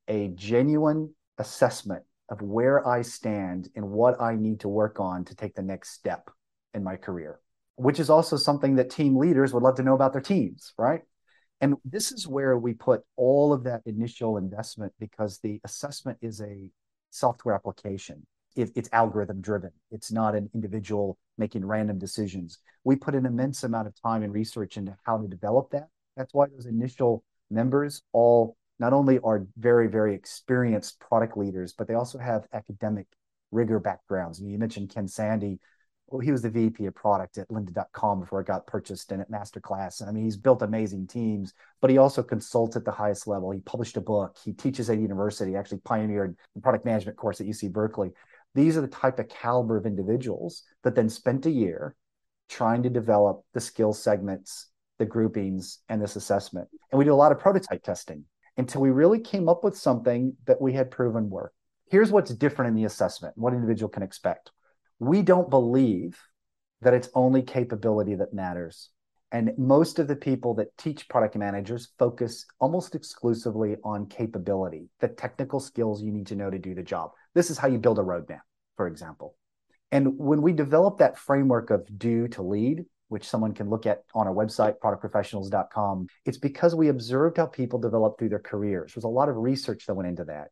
a 0.07 0.29
genuine 0.29 1.13
assessment 1.37 2.03
of 2.33 2.41
where 2.41 2.85
I 2.87 3.03
stand 3.03 3.69
and 3.75 3.91
what 3.91 4.19
I 4.19 4.35
need 4.35 4.61
to 4.61 4.67
work 4.67 4.99
on 4.99 5.23
to 5.25 5.35
take 5.35 5.53
the 5.53 5.61
next 5.61 5.91
step 5.91 6.31
in 6.73 6.83
my 6.83 6.95
career, 6.95 7.39
which 7.75 7.99
is 7.99 8.09
also 8.09 8.37
something 8.37 8.75
that 8.77 8.89
team 8.89 9.15
leaders 9.15 9.53
would 9.53 9.61
love 9.61 9.75
to 9.75 9.83
know 9.83 9.93
about 9.93 10.13
their 10.13 10.21
teams, 10.21 10.73
right? 10.75 11.01
And 11.61 11.75
this 11.85 12.11
is 12.11 12.27
where 12.27 12.57
we 12.57 12.73
put 12.73 13.03
all 13.17 13.53
of 13.53 13.63
that 13.65 13.81
initial 13.85 14.37
investment 14.37 14.93
because 14.99 15.37
the 15.39 15.61
assessment 15.63 16.17
is 16.23 16.41
a 16.41 16.71
software 17.11 17.53
application. 17.53 18.25
It, 18.55 18.71
it's 18.75 18.89
algorithm 18.91 19.39
driven. 19.39 19.71
It's 19.91 20.11
not 20.11 20.33
an 20.33 20.49
individual 20.55 21.19
making 21.37 21.63
random 21.65 21.99
decisions. 21.99 22.57
We 22.83 22.95
put 22.95 23.13
an 23.13 23.27
immense 23.27 23.63
amount 23.63 23.87
of 23.87 24.01
time 24.01 24.23
and 24.23 24.33
research 24.33 24.75
into 24.75 24.97
how 25.03 25.19
to 25.19 25.27
develop 25.27 25.69
that. 25.69 25.87
That's 26.17 26.33
why 26.33 26.47
those 26.47 26.65
initial 26.65 27.23
members 27.51 28.01
all 28.11 28.57
not 28.83 28.91
only 28.91 29.17
are 29.19 29.47
very, 29.55 29.87
very 29.87 30.13
experienced 30.13 30.99
product 30.99 31.37
leaders, 31.37 31.71
but 31.71 31.87
they 31.87 31.93
also 31.93 32.17
have 32.17 32.45
academic 32.51 33.07
rigor 33.49 33.79
backgrounds. 33.79 34.41
And 34.41 34.51
you 34.51 34.59
mentioned 34.59 34.93
Ken 34.93 35.07
Sandy. 35.07 35.61
Well, 36.07 36.19
he 36.19 36.33
was 36.33 36.41
the 36.41 36.49
VP 36.49 36.87
of 36.87 36.93
product 36.93 37.37
at 37.37 37.47
lynda.com 37.47 38.19
before 38.19 38.41
it 38.41 38.47
got 38.47 38.67
purchased 38.67 39.13
and 39.13 39.21
at 39.21 39.31
Masterclass. 39.31 40.01
And 40.01 40.09
I 40.09 40.11
mean, 40.11 40.25
he's 40.25 40.35
built 40.35 40.61
amazing 40.63 41.07
teams, 41.07 41.53
but 41.79 41.91
he 41.91 41.97
also 41.97 42.21
consults 42.21 42.75
at 42.75 42.83
the 42.83 42.91
highest 42.91 43.25
level. 43.25 43.51
He 43.51 43.61
published 43.61 43.95
a 43.95 44.01
book. 44.01 44.35
He 44.43 44.51
teaches 44.51 44.89
at 44.89 44.97
a 44.97 45.01
university, 45.01 45.55
actually 45.55 45.79
pioneered 45.85 46.35
the 46.53 46.59
product 46.59 46.83
management 46.83 47.17
course 47.17 47.39
at 47.39 47.47
UC 47.47 47.71
Berkeley. 47.71 48.11
These 48.53 48.75
are 48.75 48.81
the 48.81 48.87
type 48.89 49.17
of 49.17 49.29
caliber 49.29 49.77
of 49.77 49.85
individuals 49.85 50.63
that 50.83 50.93
then 50.93 51.07
spent 51.07 51.45
a 51.45 51.51
year 51.51 51.95
trying 52.49 52.83
to 52.83 52.89
develop 52.89 53.45
the 53.53 53.61
skill 53.61 53.93
segments, 53.93 54.67
the 54.99 55.05
groupings, 55.05 55.79
and 55.87 56.01
this 56.01 56.17
assessment. 56.17 56.67
And 56.91 56.99
we 56.99 57.05
do 57.05 57.13
a 57.13 57.15
lot 57.15 57.31
of 57.31 57.39
prototype 57.39 57.81
testing 57.81 58.25
until 58.57 58.81
we 58.81 58.89
really 58.89 59.19
came 59.19 59.49
up 59.49 59.63
with 59.63 59.77
something 59.77 60.35
that 60.45 60.61
we 60.61 60.73
had 60.73 60.91
proven 60.91 61.29
worked. 61.29 61.55
Here's 61.89 62.11
what's 62.11 62.33
different 62.33 62.69
in 62.69 62.75
the 62.75 62.85
assessment, 62.85 63.37
what 63.37 63.53
individual 63.53 63.89
can 63.89 64.03
expect. 64.03 64.51
We 64.99 65.21
don't 65.21 65.49
believe 65.49 66.19
that 66.81 66.93
it's 66.93 67.09
only 67.13 67.41
capability 67.41 68.15
that 68.15 68.33
matters. 68.33 68.89
And 69.31 69.51
most 69.57 69.97
of 69.97 70.07
the 70.07 70.15
people 70.15 70.53
that 70.55 70.77
teach 70.77 71.09
product 71.09 71.35
managers 71.35 71.89
focus 71.97 72.45
almost 72.59 72.93
exclusively 72.93 73.77
on 73.83 74.05
capability, 74.05 74.89
the 74.99 75.07
technical 75.07 75.59
skills 75.59 76.03
you 76.03 76.11
need 76.11 76.27
to 76.27 76.35
know 76.35 76.51
to 76.51 76.59
do 76.59 76.75
the 76.75 76.83
job. 76.83 77.11
This 77.33 77.49
is 77.49 77.57
how 77.57 77.67
you 77.67 77.79
build 77.79 77.97
a 77.97 78.03
roadmap, 78.03 78.41
for 78.77 78.85
example. 78.87 79.35
And 79.91 80.19
when 80.19 80.41
we 80.43 80.53
develop 80.53 80.99
that 80.99 81.17
framework 81.17 81.71
of 81.71 81.87
do 81.97 82.27
to 82.29 82.43
lead, 82.43 82.85
which 83.13 83.29
someone 83.29 83.53
can 83.53 83.69
look 83.69 83.85
at 83.85 84.03
on 84.13 84.27
our 84.27 84.33
website, 84.33 84.73
productprofessionals.com, 84.83 86.07
it's 86.25 86.39
because 86.39 86.75
we 86.75 86.89
observed 86.89 87.37
how 87.37 87.45
people 87.45 87.79
develop 87.79 88.17
through 88.17 88.29
their 88.29 88.39
careers. 88.39 88.93
There's 88.93 89.05
a 89.05 89.07
lot 89.07 89.29
of 89.29 89.37
research 89.37 89.85
that 89.85 89.93
went 89.93 90.09
into 90.09 90.25
that. 90.25 90.49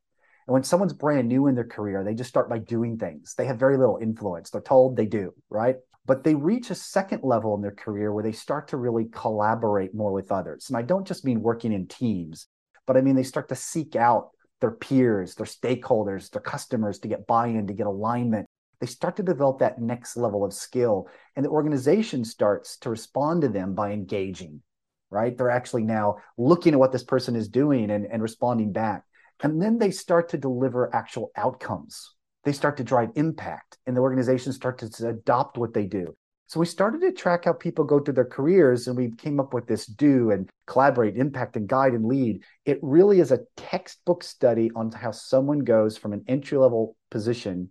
And 0.48 0.54
when 0.54 0.64
someone's 0.64 0.94
brand 0.94 1.28
new 1.28 1.48
in 1.48 1.56
their 1.56 1.68
career, 1.68 2.04
they 2.04 2.14
just 2.14 2.30
start 2.30 2.50
by 2.50 2.60
doing 2.60 2.98
things. 2.98 3.34
They 3.36 3.46
have 3.46 3.58
very 3.58 3.78
little 3.78 3.98
influence. 4.02 4.50
They're 4.50 4.62
told 4.62 4.96
they 4.96 5.08
do, 5.08 5.34
right? 5.50 5.76
But 6.06 6.24
they 6.24 6.36
reach 6.36 6.70
a 6.70 6.76
second 6.76 7.24
level 7.24 7.56
in 7.56 7.62
their 7.62 7.76
career 7.76 8.14
where 8.14 8.24
they 8.24 8.32
start 8.32 8.68
to 8.70 8.78
really 8.78 9.06
collaborate 9.12 9.94
more 9.94 10.12
with 10.12 10.32
others. 10.32 10.68
And 10.70 10.78
I 10.78 10.84
don't 10.84 11.08
just 11.08 11.26
mean 11.26 11.42
working 11.42 11.74
in 11.74 11.88
teams, 11.88 12.48
but 12.88 12.98
I 12.98 13.02
mean 13.02 13.16
they 13.16 13.24
start 13.24 13.50
to 13.50 13.56
seek 13.56 13.96
out 13.96 14.30
their 14.62 14.72
peers, 14.72 15.36
their 15.36 15.46
stakeholders, 15.46 16.30
their 16.30 16.42
customers 16.42 17.00
to 17.00 17.08
get 17.08 17.28
buy 17.28 17.48
in, 17.48 17.68
to 17.68 17.74
get 17.74 17.88
alignment. 17.88 18.48
They 18.82 18.88
start 18.88 19.16
to 19.18 19.24
develop 19.24 19.60
that 19.60 19.80
next 19.80 20.18
level 20.18 20.44
of 20.44 20.54
skill. 20.54 21.08
And 21.36 21.46
the 21.46 21.52
organization 21.52 22.26
starts 22.26 22.78
to 22.78 22.90
respond 22.90 23.44
to 23.44 23.48
them 23.48 23.76
by 23.76 23.92
engaging, 23.92 24.64
right? 25.12 25.38
They're 25.38 25.52
actually 25.52 25.84
now 25.84 26.18
looking 26.36 26.74
at 26.74 26.80
what 26.80 26.92
this 26.92 27.04
person 27.04 27.36
is 27.36 27.48
doing 27.48 27.92
and, 27.92 28.08
and 28.08 28.24
responding 28.24 28.72
back. 28.74 29.04
And 29.44 29.62
then 29.62 29.78
they 29.78 29.92
start 29.92 30.30
to 30.30 30.38
deliver 30.38 30.94
actual 30.96 31.32
outcomes. 31.36 32.16
They 32.44 32.54
start 32.54 32.78
to 32.78 32.84
drive 32.84 33.10
impact, 33.16 33.78
and 33.86 33.96
the 33.96 34.02
organizations 34.02 34.56
start 34.56 34.80
to 34.80 35.08
adopt 35.08 35.60
what 35.60 35.76
they 35.76 35.86
do. 35.86 36.16
So 36.48 36.60
we 36.60 36.66
started 36.66 37.02
to 37.02 37.12
track 37.12 37.46
how 37.46 37.54
people 37.54 37.86
go 37.86 38.00
through 38.00 38.16
their 38.16 38.26
careers, 38.26 38.88
and 38.88 38.98
we 38.98 39.12
came 39.12 39.40
up 39.40 39.54
with 39.54 39.68
this 39.68 39.86
do 39.86 40.32
and 40.32 40.50
collaborate, 40.66 41.18
impact, 41.18 41.56
and 41.56 41.68
guide 41.68 41.94
and 41.94 42.06
lead. 42.06 42.42
It 42.66 42.80
really 42.82 43.20
is 43.20 43.32
a 43.32 43.42
textbook 43.58 44.24
study 44.24 44.72
on 44.76 44.92
how 44.92 45.12
someone 45.12 45.60
goes 45.60 45.98
from 45.98 46.14
an 46.14 46.26
entry 46.28 46.58
level 46.58 46.96
position 47.12 47.70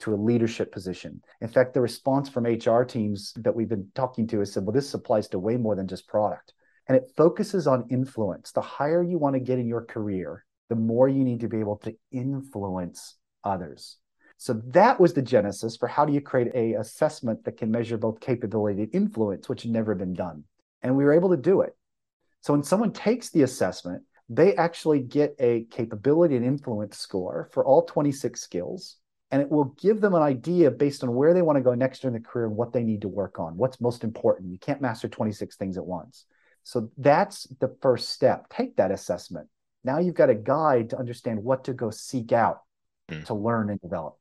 to 0.00 0.14
a 0.14 0.16
leadership 0.16 0.72
position. 0.72 1.20
In 1.40 1.48
fact, 1.48 1.74
the 1.74 1.80
response 1.80 2.28
from 2.28 2.44
HR 2.44 2.82
teams 2.82 3.32
that 3.36 3.54
we've 3.54 3.68
been 3.68 3.88
talking 3.94 4.26
to 4.28 4.38
has 4.40 4.52
said, 4.52 4.64
well, 4.64 4.72
this 4.72 4.94
applies 4.94 5.28
to 5.28 5.38
way 5.38 5.56
more 5.56 5.74
than 5.74 5.88
just 5.88 6.06
product. 6.06 6.52
And 6.86 6.96
it 6.96 7.10
focuses 7.16 7.66
on 7.66 7.88
influence. 7.90 8.52
The 8.52 8.60
higher 8.60 9.02
you 9.02 9.18
want 9.18 9.34
to 9.34 9.40
get 9.40 9.58
in 9.58 9.66
your 9.66 9.84
career, 9.84 10.44
the 10.68 10.76
more 10.76 11.08
you 11.08 11.24
need 11.24 11.40
to 11.40 11.48
be 11.48 11.60
able 11.60 11.76
to 11.78 11.94
influence 12.12 13.16
others. 13.44 13.98
So 14.36 14.62
that 14.68 15.00
was 15.00 15.14
the 15.14 15.22
genesis 15.22 15.76
for 15.76 15.88
how 15.88 16.04
do 16.04 16.12
you 16.12 16.20
create 16.20 16.52
a 16.54 16.74
assessment 16.74 17.44
that 17.44 17.56
can 17.56 17.70
measure 17.70 17.98
both 17.98 18.20
capability 18.20 18.82
and 18.82 18.94
influence, 18.94 19.48
which 19.48 19.62
had 19.62 19.72
never 19.72 19.96
been 19.96 20.14
done. 20.14 20.44
And 20.80 20.96
we 20.96 21.04
were 21.04 21.12
able 21.12 21.30
to 21.30 21.36
do 21.36 21.62
it. 21.62 21.76
So 22.42 22.52
when 22.52 22.62
someone 22.62 22.92
takes 22.92 23.30
the 23.30 23.42
assessment, 23.42 24.04
they 24.28 24.54
actually 24.54 25.00
get 25.00 25.34
a 25.40 25.64
capability 25.70 26.36
and 26.36 26.44
influence 26.44 26.98
score 26.98 27.48
for 27.52 27.64
all 27.64 27.82
26 27.82 28.40
skills. 28.40 28.96
And 29.30 29.42
it 29.42 29.50
will 29.50 29.76
give 29.78 30.00
them 30.00 30.14
an 30.14 30.22
idea 30.22 30.70
based 30.70 31.02
on 31.02 31.14
where 31.14 31.34
they 31.34 31.42
want 31.42 31.56
to 31.56 31.62
go 31.62 31.74
next 31.74 32.04
in 32.04 32.14
the 32.14 32.20
career 32.20 32.46
and 32.46 32.56
what 32.56 32.72
they 32.72 32.82
need 32.82 33.02
to 33.02 33.08
work 33.08 33.38
on, 33.38 33.56
what's 33.56 33.80
most 33.80 34.02
important. 34.02 34.50
You 34.50 34.58
can't 34.58 34.80
master 34.80 35.08
26 35.08 35.56
things 35.56 35.76
at 35.76 35.84
once. 35.84 36.24
So 36.62 36.90
that's 36.96 37.44
the 37.60 37.76
first 37.82 38.10
step. 38.10 38.48
Take 38.48 38.76
that 38.76 38.90
assessment. 38.90 39.48
Now 39.84 39.98
you've 39.98 40.14
got 40.14 40.30
a 40.30 40.34
guide 40.34 40.90
to 40.90 40.98
understand 40.98 41.42
what 41.42 41.64
to 41.64 41.72
go 41.74 41.90
seek 41.90 42.32
out 42.32 42.60
mm. 43.10 43.24
to 43.26 43.34
learn 43.34 43.70
and 43.70 43.80
develop. 43.80 44.16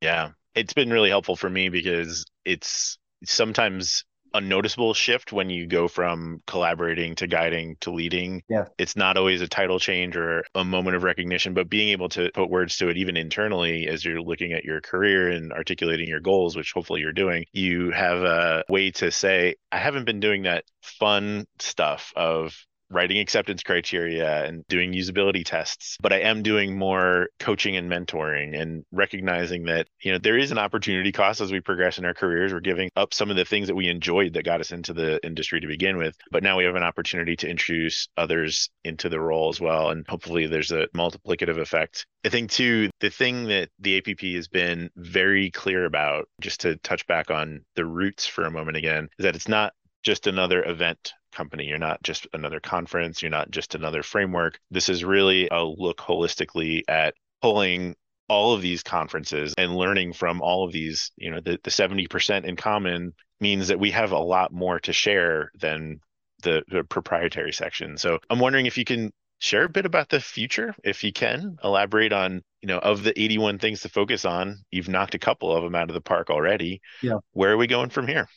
Yeah, 0.00 0.30
it's 0.54 0.72
been 0.72 0.90
really 0.90 1.10
helpful 1.10 1.36
for 1.36 1.50
me 1.50 1.68
because 1.68 2.24
it's 2.44 2.98
sometimes 3.24 4.04
a 4.34 4.40
noticeable 4.40 4.94
shift 4.94 5.32
when 5.32 5.50
you 5.50 5.66
go 5.66 5.88
from 5.88 6.42
collaborating 6.46 7.14
to 7.16 7.26
guiding 7.26 7.76
to 7.80 7.90
leading. 7.90 8.42
Yeah. 8.48 8.66
It's 8.78 8.96
not 8.96 9.16
always 9.16 9.40
a 9.40 9.48
title 9.48 9.78
change 9.78 10.16
or 10.16 10.44
a 10.54 10.64
moment 10.64 10.96
of 10.96 11.02
recognition, 11.02 11.54
but 11.54 11.68
being 11.68 11.90
able 11.90 12.08
to 12.10 12.30
put 12.32 12.50
words 12.50 12.76
to 12.78 12.88
it 12.88 12.96
even 12.96 13.16
internally 13.16 13.88
as 13.88 14.04
you're 14.04 14.22
looking 14.22 14.52
at 14.52 14.64
your 14.64 14.80
career 14.80 15.30
and 15.30 15.52
articulating 15.52 16.08
your 16.08 16.20
goals, 16.20 16.56
which 16.56 16.72
hopefully 16.72 17.00
you're 17.00 17.12
doing, 17.12 17.44
you 17.52 17.90
have 17.90 18.22
a 18.22 18.64
way 18.68 18.90
to 18.92 19.10
say, 19.10 19.56
I 19.72 19.78
haven't 19.78 20.04
been 20.04 20.20
doing 20.20 20.42
that 20.42 20.64
fun 20.82 21.46
stuff 21.58 22.12
of 22.16 22.54
writing 22.90 23.18
acceptance 23.18 23.62
criteria 23.62 24.44
and 24.44 24.66
doing 24.68 24.92
usability 24.92 25.44
tests 25.44 25.96
but 26.00 26.12
i 26.12 26.18
am 26.18 26.42
doing 26.42 26.76
more 26.76 27.28
coaching 27.38 27.76
and 27.76 27.90
mentoring 27.90 28.60
and 28.60 28.84
recognizing 28.92 29.64
that 29.64 29.86
you 30.02 30.12
know 30.12 30.18
there 30.18 30.38
is 30.38 30.50
an 30.50 30.58
opportunity 30.58 31.12
cost 31.12 31.40
as 31.40 31.52
we 31.52 31.60
progress 31.60 31.98
in 31.98 32.04
our 32.04 32.14
careers. 32.14 32.52
We're 32.52 32.60
giving 32.60 32.90
up 32.96 33.14
some 33.14 33.30
of 33.30 33.36
the 33.36 33.44
things 33.44 33.68
that 33.68 33.74
we 33.74 33.88
enjoyed 33.88 34.34
that 34.34 34.44
got 34.44 34.60
us 34.60 34.72
into 34.72 34.92
the 34.92 35.24
industry 35.24 35.60
to 35.60 35.66
begin 35.66 35.96
with 35.96 36.16
but 36.30 36.42
now 36.42 36.56
we 36.56 36.64
have 36.64 36.76
an 36.76 36.82
opportunity 36.82 37.36
to 37.36 37.48
introduce 37.48 38.08
others 38.16 38.70
into 38.84 39.08
the 39.08 39.20
role 39.20 39.48
as 39.48 39.60
well. 39.60 39.90
And 39.90 40.06
hopefully 40.08 40.46
there's 40.46 40.72
a 40.72 40.86
multiplicative 40.96 41.58
effect. 41.58 42.06
I 42.24 42.28
think 42.28 42.50
too 42.50 42.90
the 43.00 43.10
thing 43.10 43.46
that 43.46 43.70
the 43.78 43.98
app 43.98 44.20
has 44.20 44.48
been 44.48 44.90
very 44.96 45.50
clear 45.50 45.84
about 45.84 46.28
just 46.40 46.60
to 46.60 46.76
touch 46.76 47.06
back 47.06 47.30
on 47.30 47.64
the 47.76 47.84
roots 47.84 48.26
for 48.26 48.44
a 48.44 48.50
moment 48.50 48.76
again 48.76 49.08
is 49.18 49.24
that 49.24 49.34
it's 49.34 49.48
not 49.48 49.72
just 50.02 50.26
another 50.26 50.64
event 50.64 51.12
company. 51.32 51.64
You're 51.64 51.78
not 51.78 52.02
just 52.02 52.26
another 52.32 52.60
conference. 52.60 53.22
You're 53.22 53.30
not 53.30 53.50
just 53.50 53.74
another 53.74 54.02
framework. 54.02 54.58
This 54.70 54.88
is 54.88 55.04
really 55.04 55.48
a 55.48 55.62
look 55.62 55.98
holistically 55.98 56.82
at 56.88 57.14
pulling 57.42 57.94
all 58.28 58.52
of 58.54 58.62
these 58.62 58.82
conferences 58.82 59.54
and 59.58 59.74
learning 59.74 60.12
from 60.12 60.40
all 60.40 60.64
of 60.64 60.72
these, 60.72 61.10
you 61.16 61.30
know, 61.30 61.40
the, 61.40 61.58
the 61.64 61.70
70% 61.70 62.44
in 62.44 62.56
common 62.56 63.12
means 63.40 63.68
that 63.68 63.80
we 63.80 63.90
have 63.90 64.12
a 64.12 64.18
lot 64.18 64.52
more 64.52 64.78
to 64.80 64.92
share 64.92 65.50
than 65.58 66.00
the, 66.42 66.62
the 66.68 66.84
proprietary 66.84 67.52
section. 67.52 67.96
So 67.96 68.18
I'm 68.30 68.38
wondering 68.38 68.66
if 68.66 68.78
you 68.78 68.84
can 68.84 69.12
share 69.40 69.64
a 69.64 69.68
bit 69.68 69.86
about 69.86 70.10
the 70.10 70.20
future, 70.20 70.74
if 70.84 71.02
you 71.02 71.12
can 71.12 71.56
elaborate 71.64 72.12
on, 72.12 72.42
you 72.60 72.68
know, 72.68 72.78
of 72.78 73.02
the 73.02 73.20
81 73.20 73.58
things 73.58 73.80
to 73.80 73.88
focus 73.88 74.24
on, 74.24 74.58
you've 74.70 74.88
knocked 74.88 75.14
a 75.14 75.18
couple 75.18 75.54
of 75.54 75.64
them 75.64 75.74
out 75.74 75.88
of 75.88 75.94
the 75.94 76.00
park 76.00 76.30
already. 76.30 76.80
Yeah. 77.02 77.18
Where 77.32 77.50
are 77.52 77.56
we 77.56 77.66
going 77.66 77.90
from 77.90 78.06
here? 78.06 78.28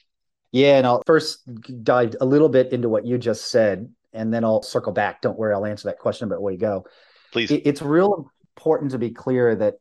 Yeah, 0.53 0.77
and 0.77 0.87
I'll 0.87 1.01
first 1.05 1.41
dive 1.83 2.15
a 2.21 2.25
little 2.25 2.47
bit 2.47 2.71
into 2.71 2.87
what 2.87 3.05
you 3.05 3.17
just 3.17 3.49
said, 3.49 3.91
and 4.13 4.31
then 4.31 4.45
I'll 4.45 4.61
circle 4.61 4.93
back. 4.93 5.21
Don't 5.21 5.37
worry, 5.37 5.53
I'll 5.53 5.65
answer 5.65 5.87
that 5.89 5.97
question 5.97 6.27
about 6.27 6.41
where 6.41 6.53
you 6.53 6.59
go. 6.59 6.85
Please. 7.31 7.51
It's 7.51 7.81
real 7.81 8.31
important 8.55 8.91
to 8.91 8.99
be 8.99 9.09
clear 9.09 9.55
that 9.55 9.75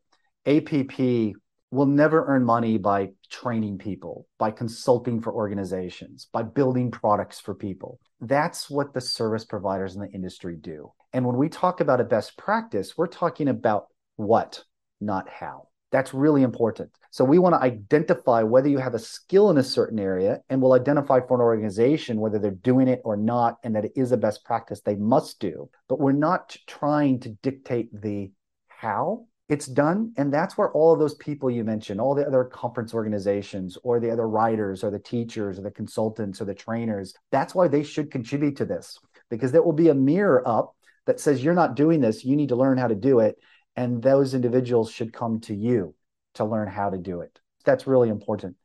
APP 0.46 1.36
will 1.70 1.86
never 1.86 2.24
earn 2.26 2.42
money 2.44 2.78
by 2.78 3.10
training 3.30 3.76
people, 3.78 4.26
by 4.38 4.50
consulting 4.50 5.20
for 5.20 5.32
organizations, 5.32 6.28
by 6.32 6.42
building 6.42 6.90
products 6.90 7.38
for 7.38 7.54
people. 7.54 8.00
That's 8.20 8.70
what 8.70 8.94
the 8.94 9.00
service 9.00 9.44
providers 9.44 9.94
in 9.94 10.00
the 10.00 10.10
industry 10.10 10.56
do. 10.58 10.92
And 11.12 11.26
when 11.26 11.36
we 11.36 11.50
talk 11.50 11.80
about 11.80 12.00
a 12.00 12.04
best 12.04 12.38
practice, 12.38 12.96
we're 12.96 13.08
talking 13.08 13.48
about 13.48 13.88
what, 14.16 14.64
not 15.02 15.28
how. 15.28 15.68
That's 15.92 16.14
really 16.14 16.42
important. 16.42 16.90
So 17.10 17.22
we 17.22 17.38
want 17.38 17.54
to 17.54 17.60
identify 17.60 18.42
whether 18.42 18.68
you 18.68 18.78
have 18.78 18.94
a 18.94 18.98
skill 18.98 19.50
in 19.50 19.58
a 19.58 19.62
certain 19.62 19.98
area 19.98 20.40
and 20.48 20.60
we'll 20.60 20.72
identify 20.72 21.20
for 21.20 21.34
an 21.34 21.42
organization 21.42 22.18
whether 22.18 22.38
they're 22.38 22.50
doing 22.50 22.88
it 22.88 23.02
or 23.04 23.16
not 23.16 23.58
and 23.62 23.76
that 23.76 23.84
it 23.84 23.92
is 23.94 24.10
a 24.10 24.16
best 24.16 24.42
practice 24.44 24.80
they 24.80 24.96
must 24.96 25.38
do. 25.38 25.68
But 25.88 26.00
we're 26.00 26.12
not 26.12 26.56
trying 26.66 27.20
to 27.20 27.28
dictate 27.28 27.88
the 27.92 28.30
how 28.68 29.26
it's 29.50 29.66
done. 29.66 30.14
And 30.16 30.32
that's 30.32 30.56
where 30.56 30.72
all 30.72 30.94
of 30.94 30.98
those 30.98 31.14
people 31.16 31.50
you 31.50 31.62
mentioned, 31.62 32.00
all 32.00 32.14
the 32.14 32.26
other 32.26 32.44
conference 32.44 32.94
organizations 32.94 33.76
or 33.82 34.00
the 34.00 34.10
other 34.10 34.26
writers 34.26 34.82
or 34.82 34.90
the 34.90 34.98
teachers 34.98 35.58
or 35.58 35.62
the 35.62 35.70
consultants 35.70 36.40
or 36.40 36.46
the 36.46 36.54
trainers, 36.54 37.12
that's 37.30 37.54
why 37.54 37.68
they 37.68 37.82
should 37.82 38.10
contribute 38.10 38.56
to 38.56 38.64
this 38.64 38.98
because 39.28 39.52
there 39.52 39.62
will 39.62 39.74
be 39.74 39.90
a 39.90 39.94
mirror 39.94 40.42
up 40.48 40.74
that 41.04 41.20
says 41.20 41.44
you're 41.44 41.52
not 41.52 41.76
doing 41.76 42.00
this. 42.00 42.24
You 42.24 42.34
need 42.34 42.48
to 42.48 42.56
learn 42.56 42.78
how 42.78 42.86
to 42.86 42.94
do 42.94 43.18
it 43.18 43.36
and 43.76 44.02
those 44.02 44.34
individuals 44.34 44.90
should 44.90 45.12
come 45.12 45.40
to 45.40 45.54
you 45.54 45.94
to 46.34 46.44
learn 46.44 46.68
how 46.68 46.90
to 46.90 46.98
do 46.98 47.20
it. 47.20 47.38
That's 47.64 47.86
really 47.86 48.08
important. 48.08 48.56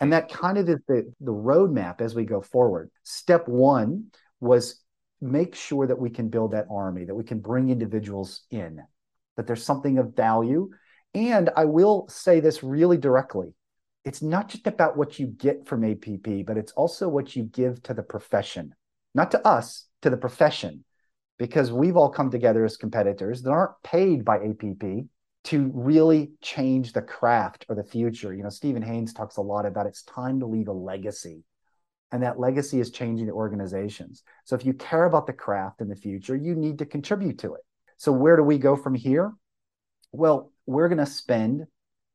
And 0.00 0.12
that 0.12 0.30
kind 0.30 0.58
of 0.58 0.68
is 0.68 0.78
the, 0.86 1.12
the 1.20 1.32
roadmap 1.32 2.00
as 2.00 2.14
we 2.14 2.24
go 2.24 2.40
forward. 2.40 2.90
Step 3.02 3.48
one 3.48 4.06
was 4.40 4.80
make 5.20 5.54
sure 5.54 5.86
that 5.86 5.98
we 5.98 6.10
can 6.10 6.28
build 6.28 6.52
that 6.52 6.66
army 6.70 7.04
that 7.04 7.14
we 7.14 7.24
can 7.24 7.40
bring 7.40 7.70
individuals 7.70 8.42
in 8.52 8.80
that 9.36 9.46
there's 9.48 9.64
something 9.64 9.98
of 9.98 10.14
value. 10.14 10.70
And 11.14 11.50
i 11.56 11.64
will 11.64 12.06
say 12.08 12.40
this 12.40 12.62
really 12.62 12.98
directly. 12.98 13.54
It's 14.04 14.22
not 14.22 14.48
just 14.48 14.66
about 14.66 14.96
what 14.96 15.18
you 15.18 15.26
get 15.26 15.66
from 15.66 15.84
app 15.84 16.04
but 16.46 16.56
it's 16.56 16.72
also 16.72 17.08
what 17.08 17.34
you 17.34 17.42
give 17.42 17.82
to 17.84 17.94
the 17.94 18.02
profession 18.02 18.74
not 19.14 19.30
to 19.32 19.46
us 19.46 19.86
to 20.02 20.10
the 20.10 20.16
profession 20.16 20.84
because 21.38 21.72
we've 21.72 21.96
all 21.96 22.10
come 22.10 22.30
together 22.30 22.64
as 22.64 22.76
competitors 22.76 23.42
that 23.42 23.50
aren't 23.50 23.80
paid 23.82 24.24
by 24.24 24.36
APP 24.38 25.06
to 25.44 25.70
really 25.72 26.32
change 26.42 26.92
the 26.92 27.02
craft 27.02 27.64
or 27.68 27.74
the 27.74 27.84
future. 27.84 28.34
You 28.34 28.42
know, 28.42 28.48
Steven 28.48 28.82
Haines 28.82 29.14
talks 29.14 29.36
a 29.36 29.42
lot 29.42 29.64
about 29.64 29.86
it's 29.86 30.02
time 30.02 30.40
to 30.40 30.46
leave 30.46 30.68
a 30.68 30.72
legacy. 30.72 31.44
And 32.10 32.22
that 32.22 32.40
legacy 32.40 32.80
is 32.80 32.90
changing 32.90 33.26
the 33.26 33.32
organizations. 33.32 34.24
So 34.44 34.56
if 34.56 34.64
you 34.64 34.72
care 34.72 35.04
about 35.04 35.26
the 35.26 35.32
craft 35.32 35.80
in 35.80 35.88
the 35.88 35.96
future, 35.96 36.34
you 36.34 36.54
need 36.54 36.78
to 36.78 36.86
contribute 36.86 37.38
to 37.40 37.54
it. 37.54 37.60
So 37.98 38.12
where 38.12 38.36
do 38.36 38.42
we 38.42 38.58
go 38.58 38.76
from 38.76 38.94
here? 38.94 39.32
Well, 40.12 40.52
we're 40.66 40.88
going 40.88 40.98
to 40.98 41.06
spend 41.06 41.66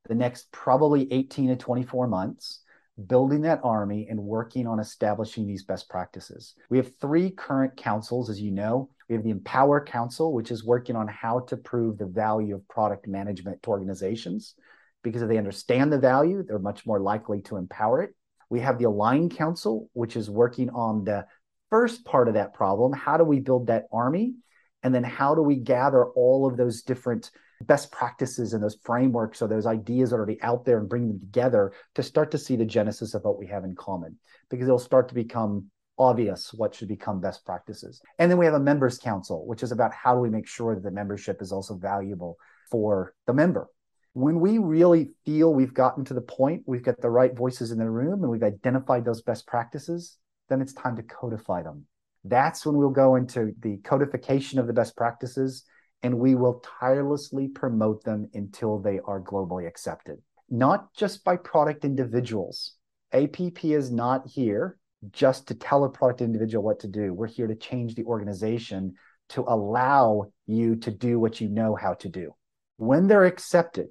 the 0.08 0.16
next 0.16 0.52
probably 0.52 1.12
18 1.12 1.50
to 1.50 1.56
24 1.56 2.08
months 2.08 2.60
building 3.08 3.42
that 3.42 3.62
army 3.64 4.08
and 4.10 4.20
working 4.20 4.68
on 4.68 4.80
establishing 4.80 5.48
these 5.48 5.64
best 5.64 5.90
practices. 5.90 6.56
We 6.70 6.78
have 6.78 6.96
three 6.98 7.32
current 7.32 7.76
councils, 7.76 8.30
as 8.30 8.40
you 8.40 8.52
know. 8.52 8.90
We 9.10 9.16
have 9.16 9.24
the 9.24 9.32
Empower 9.32 9.84
Council, 9.84 10.34
which 10.34 10.52
is 10.52 10.64
working 10.64 10.96
on 10.96 11.08
how 11.08 11.42
to 11.48 11.58
prove 11.58 11.98
the 11.98 12.06
value 12.06 12.56
of 12.56 12.68
product 12.68 13.08
management 13.08 13.62
to 13.64 13.70
organizations. 13.70 14.56
Because 15.04 15.22
if 15.22 15.28
they 15.28 15.38
understand 15.38 15.92
the 15.92 16.00
value, 16.00 16.44
they're 16.44 16.60
much 16.60 16.86
more 16.86 17.00
likely 17.00 17.42
to 17.44 17.58
empower 17.58 18.02
it. 18.02 18.16
We 18.50 18.62
have 18.62 18.78
the 18.78 18.86
Align 18.86 19.30
Council, 19.30 19.90
which 19.94 20.16
is 20.16 20.30
working 20.30 20.70
on 20.70 21.04
the 21.04 21.26
first 21.70 22.06
part 22.06 22.28
of 22.28 22.36
that 22.36 22.54
problem. 22.54 22.94
How 22.94 23.18
do 23.18 23.24
we 23.24 23.40
build 23.40 23.68
that 23.68 23.86
army? 23.92 24.36
And 24.84 24.94
then 24.94 25.04
how 25.04 25.34
do 25.36 25.42
we 25.42 25.56
gather 25.56 26.06
all 26.06 26.46
of 26.46 26.58
those 26.58 26.84
different 26.84 27.32
best 27.62 27.92
practices 27.92 28.54
and 28.54 28.64
those 28.64 28.78
frameworks 28.84 29.42
or 29.42 29.48
those 29.48 29.66
ideas 29.66 30.10
that 30.10 30.18
are 30.18 30.20
already 30.20 30.42
out 30.42 30.66
there 30.66 30.78
and 30.78 30.90
bring 30.90 31.08
them 31.08 31.20
together 31.20 31.72
to 31.96 32.04
start 32.04 32.32
to 32.32 32.38
see 32.38 32.56
the 32.56 32.66
genesis 32.66 33.14
of 33.14 33.24
what 33.24 33.40
we 33.40 33.48
have 33.48 33.64
in 33.64 33.76
common 33.76 34.18
because 34.50 34.68
it'll 34.68 34.80
start 34.80 35.08
to 35.10 35.16
become 35.16 35.66
obvious 35.98 36.54
what 36.54 36.74
should 36.74 36.88
become 36.88 37.22
best 37.22 37.46
practices. 37.46 38.02
And 38.20 38.30
then 38.30 38.38
we 38.38 38.46
have 38.46 38.54
a 38.54 38.60
members 38.60 38.98
council, 38.98 39.46
which 39.46 39.64
is 39.64 39.72
about 39.72 39.94
how 39.94 40.16
do 40.16 40.22
we 40.22 40.30
make 40.30 40.48
sure 40.48 40.76
that 40.76 40.84
the 40.84 40.92
membership 40.92 41.42
is 41.42 41.52
also 41.52 41.76
valuable 41.76 42.38
for 42.72 43.14
the 43.28 43.34
member. 43.34 43.68
When 44.14 44.40
we 44.40 44.58
really 44.58 45.12
feel 45.26 45.54
we've 45.54 45.74
gotten 45.74 46.06
to 46.06 46.14
the 46.14 46.22
point, 46.22 46.64
we've 46.66 46.84
got 46.84 47.02
the 47.02 47.10
right 47.10 47.36
voices 47.36 47.72
in 47.72 47.80
the 47.80 47.90
room 47.90 48.22
and 48.22 48.32
we've 48.32 48.44
identified 48.44 49.06
those 49.06 49.22
best 49.22 49.48
practices, 49.48 50.18
then 50.50 50.62
it's 50.62 50.74
time 50.74 50.96
to 50.98 51.04
codify 51.04 51.64
them. 51.64 51.86
That's 52.24 52.66
when 52.66 52.78
we'll 52.78 52.90
go 52.90 53.16
into 53.16 53.54
the 53.62 53.78
codification 53.78 54.60
of 54.60 54.68
the 54.68 54.74
best 54.74 54.96
practices 54.96 55.64
and 56.04 56.20
we 56.20 56.36
will 56.36 56.64
tirelessly 56.80 57.48
promote 57.48 58.04
them 58.04 58.30
until 58.34 58.78
they 58.78 59.00
are 59.06 59.22
globally 59.22 59.68
accepted. 59.68 60.18
Not 60.50 60.94
just 60.94 61.24
by 61.24 61.38
product 61.38 61.86
individuals. 61.86 62.76
APP 63.14 63.66
is 63.66 63.92
not 63.92 64.28
here 64.28 64.78
just 65.12 65.48
to 65.48 65.56
tell 65.56 65.84
a 65.84 65.90
product 65.90 66.22
individual 66.22 66.64
what 66.64 66.80
to 66.82 66.88
do. 66.88 67.14
We're 67.14 67.28
here 67.28 67.48
to 67.48 67.56
change 67.56 67.96
the 67.96 68.06
organization 68.06 68.94
to 69.30 69.42
allow 69.48 70.32
you 70.46 70.76
to 70.78 70.92
do 70.92 71.20
what 71.20 71.42
you 71.42 71.50
know 71.50 71.76
how 71.76 71.94
to 71.96 72.10
do. 72.10 72.34
When 72.78 73.08
they're 73.08 73.26
accepted, 73.26 73.88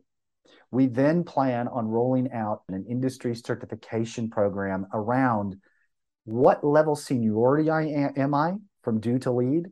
we 0.71 0.87
then 0.87 1.25
plan 1.25 1.69
on 1.69 1.87
rolling 1.87 2.33
out 2.33 2.63
an 2.69 2.87
industry 2.89 3.35
certification 3.35 4.31
program 4.31 4.87
around 4.93 5.57
what 6.25 6.65
level 6.65 6.97
seniority 6.97 7.69
I 7.69 8.13
am 8.17 8.35
I 8.35 8.55
from 8.83 9.01
do 9.01 9.19
to 9.21 9.33
lead 9.33 9.67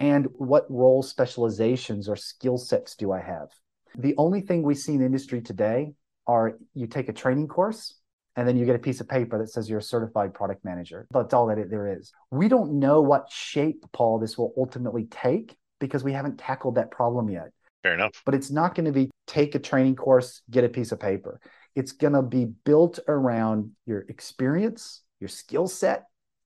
and 0.00 0.28
what 0.34 0.70
role 0.70 1.02
specializations 1.02 2.08
or 2.08 2.16
skill 2.16 2.56
sets 2.56 2.94
do 2.94 3.12
I 3.12 3.20
have? 3.20 3.48
The 3.96 4.14
only 4.16 4.42
thing 4.42 4.62
we 4.62 4.74
see 4.74 4.92
in 4.92 5.00
the 5.00 5.06
industry 5.06 5.40
today 5.40 5.92
are 6.26 6.58
you 6.74 6.86
take 6.86 7.08
a 7.08 7.12
training 7.12 7.48
course 7.48 7.97
and 8.38 8.46
then 8.46 8.56
you 8.56 8.64
get 8.64 8.76
a 8.76 8.78
piece 8.78 9.00
of 9.00 9.08
paper 9.08 9.36
that 9.36 9.50
says 9.50 9.68
you're 9.68 9.80
a 9.80 9.82
certified 9.82 10.32
product 10.32 10.64
manager. 10.64 11.08
That's 11.10 11.34
all 11.34 11.48
that 11.48 11.58
it, 11.58 11.70
there 11.70 11.98
is. 11.98 12.12
We 12.30 12.46
don't 12.46 12.78
know 12.78 13.00
what 13.00 13.28
shape, 13.32 13.84
Paul, 13.92 14.20
this 14.20 14.38
will 14.38 14.54
ultimately 14.56 15.06
take 15.10 15.56
because 15.80 16.04
we 16.04 16.12
haven't 16.12 16.38
tackled 16.38 16.76
that 16.76 16.92
problem 16.92 17.28
yet. 17.28 17.48
Fair 17.82 17.94
enough. 17.94 18.22
But 18.24 18.36
it's 18.36 18.52
not 18.52 18.76
going 18.76 18.84
to 18.84 18.92
be 18.92 19.10
take 19.26 19.56
a 19.56 19.58
training 19.58 19.96
course, 19.96 20.42
get 20.52 20.62
a 20.62 20.68
piece 20.68 20.92
of 20.92 21.00
paper. 21.00 21.40
It's 21.74 21.90
going 21.90 22.12
to 22.12 22.22
be 22.22 22.44
built 22.44 23.00
around 23.08 23.72
your 23.86 24.04
experience, 24.08 25.02
your 25.18 25.28
skill 25.28 25.66
set, 25.66 26.04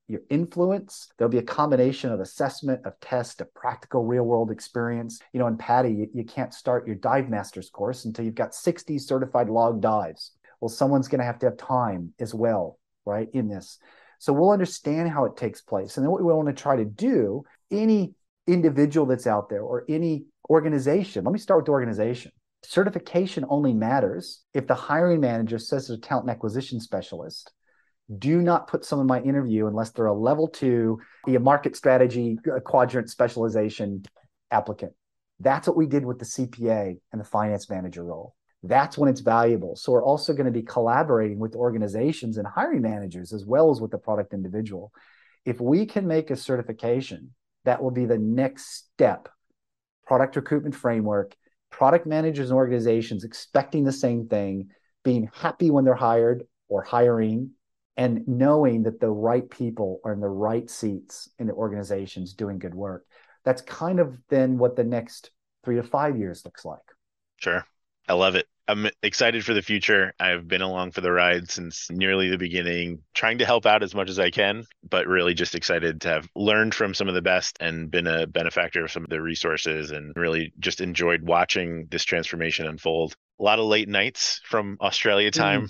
your 0.09 0.23
influence. 0.31 1.11
There'll 1.19 1.31
be 1.31 1.39
a 1.39 1.43
combination 1.43 2.11
of 2.11 2.21
assessment, 2.21 2.87
of 2.87 2.99
test, 3.01 3.43
of 3.43 3.53
practical 3.53 4.07
real 4.07 4.25
world 4.25 4.51
experience. 4.51 5.21
You 5.35 5.41
know, 5.41 5.47
in 5.47 5.59
PADI, 5.59 5.91
you, 5.91 6.09
you 6.15 6.25
can't 6.25 6.55
start 6.55 6.87
your 6.87 6.97
dive 6.97 7.29
master's 7.29 7.69
course 7.69 8.07
until 8.07 8.25
you've 8.25 8.35
got 8.35 8.55
60 8.55 8.99
certified 8.99 9.51
log 9.51 9.83
dives. 9.83 10.33
Well, 10.63 10.69
someone's 10.69 11.09
going 11.09 11.19
to 11.19 11.25
have 11.25 11.41
to 11.41 11.47
have 11.47 11.57
time 11.57 12.15
as 12.21 12.33
well, 12.33 12.79
right, 13.05 13.29
in 13.33 13.49
this. 13.49 13.81
So 14.21 14.33
we'll 14.33 14.53
understand 14.53 15.11
how 15.11 15.25
it 15.25 15.37
takes 15.37 15.61
place. 15.61 15.97
And 15.97 16.05
then 16.05 16.13
what 16.13 16.23
we 16.23 16.33
want 16.33 16.47
to 16.47 16.63
try 16.63 16.77
to 16.77 16.85
do, 16.85 17.43
any 17.73 18.15
individual 18.47 19.05
that's 19.05 19.27
out 19.27 19.49
there 19.49 19.63
or 19.63 19.85
any 19.89 20.27
organization, 20.49 21.25
let 21.25 21.33
me 21.33 21.41
start 21.41 21.59
with 21.59 21.67
the 21.67 21.73
organization. 21.73 22.31
Certification 22.63 23.45
only 23.49 23.75
matters 23.75 24.45
if 24.55 24.69
the 24.69 24.75
hiring 24.77 25.21
manager 25.21 25.59
says 25.59 25.89
to 25.89 25.95
a 25.95 25.99
talent 25.99 26.31
acquisition 26.31 26.79
specialist, 26.79 27.51
do 28.17 28.41
not 28.41 28.69
put 28.69 28.85
someone 28.85 29.07
in 29.07 29.25
my 29.25 29.29
interview 29.29 29.67
unless 29.67 29.91
they're 29.91 30.07
a 30.07 30.15
level 30.15 30.47
two, 30.47 31.01
a 31.27 31.41
market 31.41 31.75
strategy 31.75 32.39
quadrant 32.65 33.11
specialization 33.11 34.05
applicant. 34.53 34.93
That's 35.41 35.67
what 35.67 35.77
we 35.77 35.87
did 35.87 36.05
with 36.05 36.21
the 36.21 36.25
CPA 36.25 37.01
and 37.11 37.21
the 37.21 37.25
finance 37.25 37.69
manager 37.69 38.05
role. 38.05 38.37
That's 38.63 38.97
when 38.97 39.11
it's 39.11 39.21
valuable. 39.21 39.75
So 39.77 39.93
we're 39.93 40.05
also 40.05 40.33
going 40.33 40.47
to 40.47 40.53
be 40.53 40.63
collaborating 40.63 41.39
with 41.39 41.57
organizations 41.57 42.39
and 42.39 42.47
hiring 42.47 42.83
managers 42.83 43.33
as 43.33 43.45
well 43.45 43.71
as 43.71 43.81
with 43.81 43.91
the 43.91 43.99
product 43.99 44.33
individual. 44.33 44.93
If 45.45 45.61
we 45.61 45.87
can 45.87 46.07
make 46.07 46.31
a 46.31 46.37
certification, 46.37 47.35
that 47.65 47.83
will 47.83 47.91
be 47.91 48.07
the 48.07 48.19
next 48.19 48.75
step. 48.75 49.29
Product 50.07 50.37
recruitment 50.37 50.75
framework, 50.75 51.35
product 51.71 52.07
managers 52.07 52.51
and 52.51 52.57
organizations 52.57 53.25
expecting 53.25 53.83
the 53.83 53.93
same 53.93 54.29
thing, 54.29 54.69
being 55.05 55.29
happy 55.35 55.71
when 55.71 55.85
they're 55.85 55.95
hired 55.95 56.45
or 56.69 56.83
hiring 56.83 57.51
and 57.97 58.27
knowing 58.27 58.85
that 58.85 59.01
the 59.01 59.11
right 59.11 59.49
people 59.51 60.01
are 60.05 60.13
in 60.13 60.21
the 60.21 60.29
right 60.29 60.71
seats 60.71 61.29
in 61.39 61.47
the 61.47 61.53
organizations 61.53 62.33
doing 62.33 62.59
good 62.59 62.75
work. 62.75 63.05
That's 63.45 63.63
kind 63.63 64.01
of 64.01 64.17
then 64.29 64.59
what 64.59 64.77
the 64.77 64.85
next 64.85 65.31
three 65.65 65.77
to 65.77 65.83
five 65.83 66.17
years 66.17 66.45
looks 66.45 66.65
like. 66.65 66.79
Sure. 67.37 67.65
I 68.09 68.15
love 68.15 68.35
it. 68.35 68.47
I'm 68.69 68.89
excited 69.03 69.45
for 69.45 69.55
the 69.55 69.63
future. 69.63 70.15
I've 70.21 70.47
been 70.47 70.63
along 70.63 70.93
for 70.93 71.01
the 71.01 71.11
ride 71.11 71.51
since 71.51 71.91
nearly 71.91 72.31
the 72.31 72.39
beginning, 72.39 73.01
trying 73.13 73.39
to 73.39 73.45
help 73.45 73.67
out 73.67 73.83
as 73.83 73.95
much 73.95 74.09
as 74.09 74.19
I 74.19 74.31
can, 74.31 74.65
but 74.89 75.07
really 75.07 75.35
just 75.35 75.55
excited 75.55 76.01
to 76.03 76.09
have 76.09 76.29
learned 76.37 76.75
from 76.75 76.95
some 76.95 77.09
of 77.09 77.15
the 77.15 77.23
best 77.23 77.57
and 77.61 77.91
been 77.91 78.07
a 78.07 78.27
benefactor 78.27 78.85
of 78.85 78.93
some 78.93 79.03
of 79.03 79.11
the 79.11 79.21
resources 79.21 79.91
and 79.91 80.13
really 80.17 80.53
just 80.61 80.81
enjoyed 80.81 81.23
watching 81.23 81.89
this 81.91 82.05
transformation 82.05 82.67
unfold. 82.67 83.15
A 83.41 83.43
lot 83.43 83.59
of 83.59 83.67
late 83.67 83.89
nights 83.89 84.41
from 84.45 84.79
Australia 84.81 85.31
mm. 85.31 85.35
time, 85.35 85.69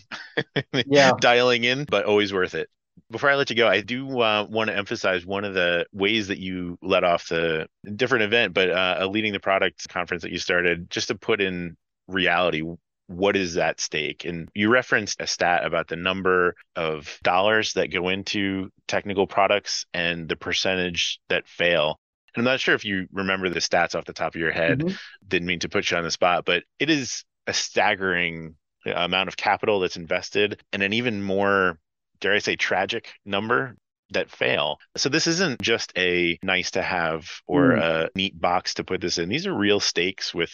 mm. 0.55 0.85
yeah. 0.87 1.13
dialing 1.19 1.65
in, 1.65 1.87
but 1.91 2.05
always 2.05 2.33
worth 2.33 2.55
it. 2.55 2.69
Before 3.11 3.31
I 3.31 3.37
let 3.37 3.49
you 3.49 3.57
go, 3.57 3.69
I 3.69 3.81
do 3.81 4.21
uh, 4.21 4.47
want 4.49 4.69
to 4.69 4.77
emphasize 4.77 5.25
one 5.25 5.45
of 5.45 5.55
the 5.55 5.87
ways 5.93 6.29
that 6.29 6.39
you 6.39 6.79
let 6.83 7.05
off 7.05 7.29
the 7.29 7.67
different 7.97 8.25
event, 8.25 8.53
but 8.53 8.71
uh, 8.71 9.09
leading 9.11 9.33
the 9.33 9.41
product 9.41 9.89
conference 9.89 10.23
that 10.23 10.33
you 10.33 10.39
started, 10.39 10.91
just 10.91 11.09
to 11.09 11.15
put 11.15 11.41
in 11.41 11.77
reality 12.09 12.63
what 13.09 13.37
is 13.37 13.57
at 13.57 13.81
stake 13.81 14.25
and 14.25 14.49
you 14.55 14.71
referenced 14.71 15.21
a 15.21 15.27
stat 15.27 15.65
about 15.65 15.89
the 15.89 15.97
number 15.97 16.55
of 16.77 17.19
dollars 17.23 17.75
that 17.75 17.93
go 17.93 18.09
into 18.09 18.71
technical 18.89 19.27
products 19.27 19.85
and 19.93 20.29
the 20.29 20.37
percentage 20.37 21.21
that 21.29 21.47
fail 21.47 21.99
and 22.35 22.41
i'm 22.41 22.51
not 22.51 22.61
sure 22.61 22.75
if 22.75 22.85
you 22.85 23.07
remember 23.13 23.49
the 23.49 23.61
stats 23.61 23.95
off 23.95 24.05
the 24.05 24.13
top 24.13 24.35
of 24.35 24.41
your 24.41 24.53
head 24.53 24.79
mm-hmm. 24.79 24.95
didn't 25.27 25.47
mean 25.47 25.59
to 25.59 25.69
put 25.69 25.91
you 25.91 25.97
on 25.97 26.05
the 26.05 26.11
spot 26.11 26.45
but 26.45 26.63
it 26.79 26.89
is 26.89 27.25
a 27.47 27.53
staggering 27.53 28.55
amount 28.87 29.29
of 29.29 29.37
capital 29.37 29.81
that's 29.81 29.97
invested 29.97 30.63
and 30.73 30.83
an 30.83 30.93
even 30.93 31.23
more 31.23 31.79
dare 32.21 32.35
i 32.35 32.39
say 32.39 32.57
tragic 32.57 33.13
number 33.27 33.77
that 34.13 34.31
fail. 34.31 34.79
So 34.97 35.09
this 35.09 35.27
isn't 35.27 35.61
just 35.61 35.93
a 35.97 36.39
nice 36.43 36.73
to 36.73 36.83
have 36.83 37.29
or 37.47 37.73
mm. 37.73 37.83
a 37.83 38.11
neat 38.15 38.39
box 38.39 38.75
to 38.75 38.85
put 38.85 39.01
this 39.01 39.19
in. 39.19 39.29
These 39.29 39.47
are 39.47 39.55
real 39.55 39.81
stakes 39.81 40.35
with 40.35 40.53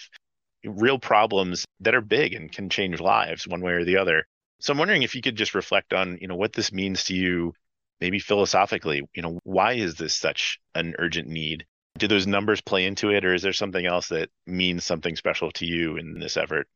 real 0.64 0.98
problems 0.98 1.64
that 1.80 1.94
are 1.94 2.00
big 2.00 2.34
and 2.34 2.52
can 2.52 2.68
change 2.68 3.00
lives 3.00 3.46
one 3.46 3.60
way 3.60 3.72
or 3.72 3.84
the 3.84 3.96
other. 3.96 4.26
So 4.60 4.72
I'm 4.72 4.78
wondering 4.78 5.02
if 5.02 5.14
you 5.14 5.22
could 5.22 5.36
just 5.36 5.54
reflect 5.54 5.92
on, 5.92 6.18
you 6.20 6.26
know, 6.26 6.36
what 6.36 6.52
this 6.52 6.72
means 6.72 7.04
to 7.04 7.14
you, 7.14 7.52
maybe 8.00 8.18
philosophically, 8.18 9.02
you 9.14 9.22
know, 9.22 9.38
why 9.44 9.74
is 9.74 9.94
this 9.94 10.14
such 10.14 10.58
an 10.74 10.94
urgent 10.98 11.28
need? 11.28 11.64
Do 11.96 12.08
those 12.08 12.26
numbers 12.26 12.60
play 12.60 12.86
into 12.86 13.10
it, 13.10 13.24
or 13.24 13.34
is 13.34 13.42
there 13.42 13.52
something 13.52 13.84
else 13.84 14.08
that 14.08 14.30
means 14.46 14.84
something 14.84 15.16
special 15.16 15.50
to 15.52 15.66
you 15.66 15.96
in 15.96 16.18
this 16.18 16.36
effort? 16.36 16.68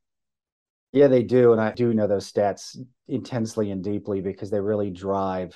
Yeah, 0.93 1.09
they 1.09 1.23
do. 1.23 1.53
And 1.53 1.61
I 1.61 1.73
do 1.73 1.95
know 1.95 2.07
those 2.07 2.31
stats 2.31 2.77
intensely 3.09 3.71
and 3.71 3.83
deeply 3.83 4.21
because 4.21 4.51
they 4.51 4.61
really 4.61 4.91
drive 4.91 5.55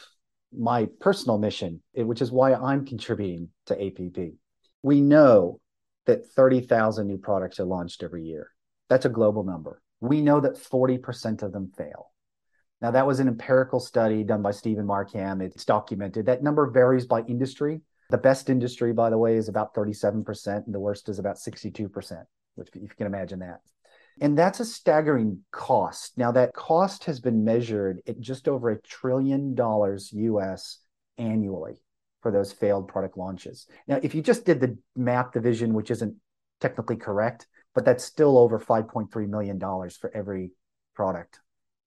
my 0.57 0.89
personal 1.01 1.39
mission, 1.39 1.83
eh, 1.97 2.03
which 2.03 2.23
is 2.23 2.33
why 2.33 2.55
I'm 2.55 2.87
contributing 2.87 3.51
to 3.67 3.75
APP. 3.75 4.35
We 4.83 5.01
know 5.01 5.61
that 6.07 6.27
30,000 6.31 7.07
new 7.07 7.19
products 7.19 7.61
are 7.61 7.65
launched 7.65 8.03
every 8.03 8.25
year. 8.25 8.51
That's 8.89 9.05
a 9.05 9.11
global 9.11 9.45
number. 9.45 9.83
We 10.01 10.21
know 10.23 10.41
that 10.41 10.55
40% 10.55 11.43
of 11.43 11.53
them 11.53 11.73
fail. 11.77 12.13
Now, 12.81 12.91
that 12.91 13.07
was 13.07 13.21
an 13.21 13.29
empirical 13.29 13.81
study 13.81 14.23
done 14.23 14.43
by 14.43 14.51
Stephen 14.51 14.87
Markham. 14.87 15.41
It's 15.41 15.65
documented. 15.65 16.27
That 16.27 16.43
number 16.43 16.71
varies 16.71 17.07
by 17.07 17.23
industry. 17.23 17.81
The 18.11 18.19
best 18.19 18.51
industry, 18.51 18.93
by 18.93 19.11
the 19.11 19.19
way, 19.19 19.37
is 19.37 19.49
about 19.49 19.75
37%, 19.75 20.67
and 20.67 20.75
the 20.75 20.79
worst 20.79 21.09
is 21.09 21.19
about 21.19 21.37
62%, 21.37 22.25
if 22.59 22.69
you 22.75 22.89
can 22.97 23.07
imagine 23.07 23.41
that. 23.41 23.61
And 24.21 24.39
that's 24.39 24.61
a 24.61 24.65
staggering 24.65 25.41
cost. 25.51 26.17
Now, 26.17 26.33
that 26.33 26.55
cost 26.55 27.05
has 27.05 27.19
been 27.19 27.45
measured 27.45 28.01
at 28.07 28.21
just 28.21 28.47
over 28.47 28.71
a 28.71 28.81
trillion 28.83 29.55
dollars 29.55 30.13
US 30.13 30.79
annually 31.19 31.81
for 32.27 32.33
those 32.33 32.51
failed 32.51 32.89
product 32.89 33.17
launches. 33.17 33.69
Now, 33.87 34.01
if 34.03 34.13
you 34.13 34.21
just 34.21 34.45
did 34.45 34.59
the 34.59 34.77
map 34.97 35.33
division, 35.33 35.75
which 35.75 35.93
isn't 35.93 36.17
technically 36.61 36.97
correct, 36.97 37.47
but 37.73 37.85
that's 37.85 38.03
still 38.03 38.37
over 38.37 38.59
$5.3 38.59 39.29
million 39.29 39.61
for 39.61 40.11
every 40.13 40.51
product 40.93 41.39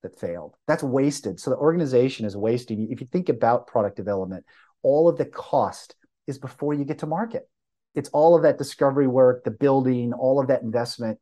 that 0.01 0.17
failed. 0.17 0.55
That's 0.65 0.81
wasted. 0.81 1.41
So 1.41 1.49
the 1.49 1.57
organization 1.57 2.25
is 2.25 2.37
wasting. 2.37 2.89
If 2.89 3.01
you 3.01 3.07
think 3.11 3.27
about 3.27 3.67
product 3.67 3.97
development, 3.97 4.45
all 4.81 5.09
of 5.09 5.17
the 5.17 5.25
cost 5.25 5.95
is 6.25 6.37
before 6.37 6.73
you 6.73 6.85
get 6.85 6.99
to 6.99 7.05
market. 7.05 7.49
It's 7.93 8.07
all 8.13 8.33
of 8.33 8.43
that 8.43 8.57
discovery 8.57 9.07
work, 9.07 9.43
the 9.43 9.51
building, 9.51 10.13
all 10.13 10.39
of 10.39 10.47
that 10.47 10.61
investment 10.61 11.19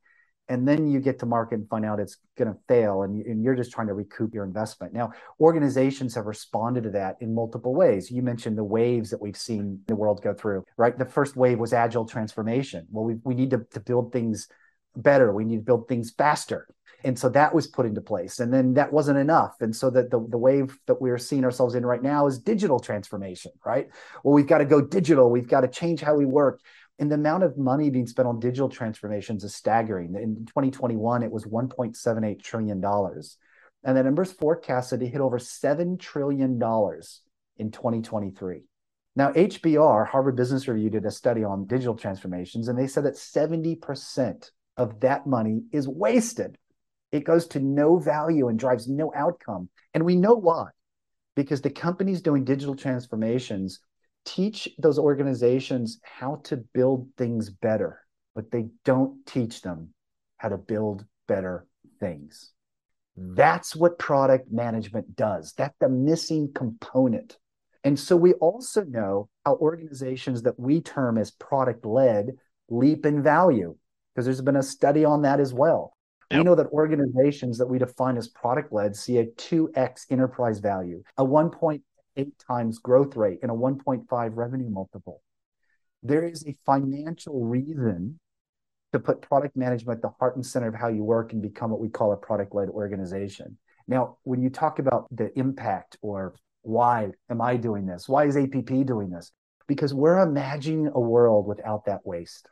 and 0.49 0.67
then 0.67 0.88
you 0.88 0.99
get 0.99 1.19
to 1.19 1.25
market 1.25 1.55
and 1.55 1.69
find 1.69 1.86
out 1.86 1.99
it's 1.99 2.17
going 2.38 2.51
to 2.51 2.57
fail 2.67 3.03
and, 3.03 3.25
and 3.25 3.43
you're 3.43 3.55
just 3.55 3.71
trying 3.71 3.88
to 3.88 3.93
recoup 3.93 4.33
your 4.33 4.45
investment. 4.45 4.93
Now 4.93 5.12
organizations 5.39 6.15
have 6.15 6.25
responded 6.25 6.83
to 6.83 6.89
that 6.91 7.17
in 7.19 7.33
multiple 7.33 7.75
ways. 7.75 8.10
You 8.10 8.21
mentioned 8.21 8.57
the 8.57 8.63
waves 8.63 9.10
that 9.10 9.21
we've 9.21 9.38
seen 9.38 9.81
the 9.88 9.95
world 9.95 10.21
go 10.23 10.33
through 10.33 10.63
right? 10.77 10.97
The 10.97 11.05
first 11.05 11.36
wave 11.36 11.60
was 11.60 11.73
agile 11.73 12.05
transformation. 12.05 12.88
Well 12.91 13.05
we, 13.05 13.15
we 13.23 13.36
need 13.36 13.51
to, 13.51 13.65
to 13.71 13.79
build 13.79 14.12
things 14.12 14.47
better. 14.95 15.33
We 15.33 15.45
need 15.45 15.57
to 15.57 15.63
build 15.63 15.88
things 15.88 16.12
faster. 16.12 16.67
And 17.03 17.17
so 17.17 17.29
that 17.29 17.53
was 17.53 17.67
put 17.67 17.86
into 17.86 18.01
place 18.01 18.39
and 18.39 18.51
then 18.51 18.73
that 18.73 18.91
wasn't 18.91 19.19
enough. 19.19 19.55
And 19.60 19.75
so 19.75 19.89
that 19.91 20.10
the, 20.10 20.25
the 20.29 20.38
wave 20.38 20.77
that 20.88 20.99
we're 21.01 21.19
seeing 21.19 21.43
ourselves 21.43 21.75
in 21.75 21.86
right 21.86 22.01
now 22.01 22.25
is 22.27 22.39
digital 22.39 22.79
transformation 22.79 23.51
right? 23.65 23.89
Well 24.23 24.33
we've 24.33 24.47
got 24.47 24.60
to 24.60 24.65
go 24.65 24.81
digital. 24.81 25.29
We've 25.29 25.47
got 25.47 25.62
to 25.62 25.67
change 25.67 26.01
how 26.01 26.15
we 26.15 26.25
work 26.25 26.62
and 26.99 27.12
the 27.12 27.15
amount 27.15 27.43
of 27.43 27.57
money 27.57 27.89
being 27.89 28.07
spent 28.07 28.27
on 28.27 28.39
digital 28.39 28.69
transformations 28.69 29.43
is 29.43 29.55
staggering. 29.55 30.15
In 30.15 30.45
2021, 30.45 31.23
it 31.23 31.31
was 31.31 31.45
1.78 31.45 32.41
trillion 32.41 32.81
dollars, 32.81 33.38
and 33.83 33.95
the 33.95 34.03
numbers 34.03 34.31
forecasted 34.31 34.99
to 35.01 35.07
hit 35.07 35.21
over 35.21 35.39
seven 35.39 35.97
trillion 35.97 36.60
dollars 36.60 37.21
in 37.57 37.71
2023. 37.71 38.63
Now, 39.15 39.31
HBR, 39.31 40.07
Harvard 40.07 40.36
Business 40.36 40.67
Review, 40.67 40.91
did 40.91 41.05
a 41.05 41.12
study 41.12 41.43
on 41.43 41.65
digital 41.65 41.95
transformations, 41.95 42.67
and 42.67 42.77
they 42.77 42.86
said 42.86 43.05
that 43.05 43.15
70% 43.15 44.51
of 44.77 44.99
that 44.99 45.25
money 45.25 45.63
is 45.71 45.88
wasted. 45.88 46.57
It 47.12 47.23
goes 47.23 47.47
to 47.47 47.60
no 47.60 47.97
value 47.97 48.47
and 48.47 48.60
drives 48.60 48.88
no 48.88 49.12
outcome. 49.15 49.69
And 49.93 50.05
we 50.05 50.15
know 50.15 50.36
why. 50.36 50.67
Because 51.36 51.62
the 51.62 51.69
companies 51.69 52.21
doing 52.21 52.43
digital 52.43 52.75
transformations 52.75 53.79
teach 54.27 54.67
those 54.77 54.99
organizations 54.99 55.99
how 56.03 56.41
to 56.43 56.57
build 56.57 57.07
things 57.17 57.49
better, 57.49 58.01
but 58.35 58.51
they 58.51 58.67
don't 58.83 59.25
teach 59.25 59.61
them 59.61 59.93
how 60.35 60.49
to 60.49 60.57
build 60.57 61.05
better 61.27 61.65
things. 61.99 62.51
Hmm. 63.17 63.35
That's 63.35 63.75
what 63.75 63.97
product 63.97 64.51
management 64.51 65.15
does. 65.15 65.53
That's 65.57 65.75
the 65.79 65.89
missing 65.89 66.51
component. 66.53 67.37
And 67.85 67.97
so 67.97 68.17
we 68.17 68.33
also 68.33 68.83
know 68.83 69.29
how 69.45 69.55
organizations 69.55 70.41
that 70.43 70.59
we 70.59 70.81
term 70.81 71.17
as 71.17 71.31
product 71.31 71.85
led 71.85 72.35
leap 72.69 73.05
in 73.05 73.23
value, 73.23 73.77
because 74.13 74.25
there's 74.25 74.41
been 74.41 74.57
a 74.57 74.63
study 74.63 75.05
on 75.05 75.21
that 75.21 75.39
as 75.39 75.53
well. 75.53 75.93
Yep. 76.31 76.39
We 76.39 76.43
know 76.43 76.55
that 76.55 76.67
organizations 76.67 77.57
that 77.59 77.67
we 77.67 77.79
define 77.79 78.17
as 78.17 78.27
product 78.27 78.73
led 78.73 78.93
see 78.93 79.19
a 79.19 79.25
2x 79.25 80.07
enterprise 80.09 80.59
value, 80.59 81.01
a 81.17 81.23
1.8 81.23 81.75
eight 81.75 81.83
times 82.47 82.80
growth 82.80 83.15
rate 83.15 83.39
and 83.41 83.51
a 83.51 83.53
1.5 83.53 84.06
revenue 84.36 84.69
multiple. 84.69 85.21
There 86.03 86.23
is 86.23 86.45
a 86.47 86.56
financial 86.65 87.45
reason 87.45 88.19
to 88.93 88.99
put 88.99 89.21
product 89.21 89.56
management 89.56 89.97
at 89.97 90.01
the 90.01 90.13
heart 90.19 90.36
and 90.36 90.45
center 90.45 90.69
of 90.69 90.75
how 90.75 90.88
you 90.88 91.03
work 91.03 91.34
and 91.34 91.41
become 91.41 91.71
what 91.71 91.80
we 91.80 91.89
call 91.89 92.13
a 92.13 92.17
product 92.17 92.56
led 92.56 92.69
organization. 92.69 93.58
Now, 93.88 94.17
when 94.23 94.41
you 94.41 94.49
talk 94.49 94.80
about 94.80 95.08
the 95.12 95.38
impact 95.38 95.97
or 96.01 96.36
why 96.62 97.12
am 97.30 97.41
I 97.41 97.58
doing 97.58 97.86
this? 97.86 98.08
Why 98.08 98.25
is 98.25 98.38
APP 98.38 98.86
doing 98.86 99.10
this? 99.10 99.32
Because 99.67 99.93
we're 99.93 100.19
imagining 100.19 100.91
a 100.93 100.99
world 100.99 101.47
without 101.47 101.86
that 101.86 102.06
waste. 102.06 102.47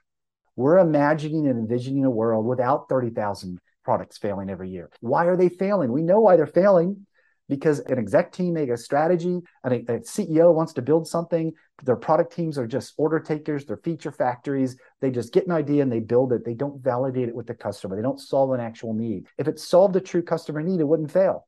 We're 0.56 0.78
imagining 0.78 1.48
and 1.48 1.60
envisioning 1.60 2.06
a 2.06 2.10
world 2.10 2.46
without 2.46 2.88
30,000 2.88 3.60
products 3.84 4.18
failing 4.18 4.50
every 4.50 4.70
year. 4.70 4.90
Why 5.02 5.26
are 5.26 5.38
they 5.38 5.50
failing? 5.50 5.92
We 5.92 6.02
know 6.02 6.22
why 6.22 6.38
they're 6.38 6.48
failing 6.48 7.06
because 7.48 7.80
an 7.80 8.00
exec 8.00 8.32
team 8.32 8.54
make 8.54 8.70
a 8.70 8.78
strategy 8.78 9.40
and 9.64 9.74
a, 9.74 9.78
a, 9.94 10.00
ceo 10.00 10.54
wants 10.54 10.74
to 10.74 10.82
build 10.82 11.08
something 11.08 11.52
their 11.84 11.96
product 11.96 12.34
teams 12.34 12.58
are 12.58 12.68
just 12.68 12.94
order 12.98 13.20
takers 13.20 13.66
they're 13.66 13.78
feature 13.78 14.12
factories 14.12 14.76
they 15.02 15.12
just 15.12 15.34
get 15.34 15.46
an 15.46 15.52
idea 15.52 15.82
and 15.82 15.92
they 15.92 16.00
build 16.00 16.34
it. 16.34 16.46
They 16.46 16.54
don't 16.54 16.82
validate 16.84 17.30
it 17.30 17.36
with 17.36 17.48
the 17.48 17.54
customer. 17.54 17.96
They 17.96 18.02
don't 18.02 18.20
solve 18.20 18.52
an 18.52 18.60
actual 18.60 18.94
need. 18.94 19.28
If 19.38 19.48
it 19.48 19.60
solved 19.60 19.96
a 19.96 20.02
true 20.02 20.24
customer 20.24 20.62
need 20.62 20.80
it 20.80 20.88
wouldn't 20.88 21.12
fail. 21.12 21.48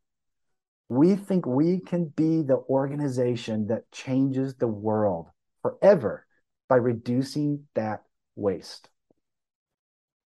We 0.89 1.15
think 1.15 1.45
we 1.45 1.79
can 1.79 2.05
be 2.15 2.43
the 2.43 2.57
organization 2.69 3.67
that 3.67 3.91
changes 3.91 4.55
the 4.55 4.67
world 4.67 5.27
forever 5.61 6.25
by 6.69 6.77
reducing 6.77 7.65
that 7.75 8.03
waste 8.35 8.89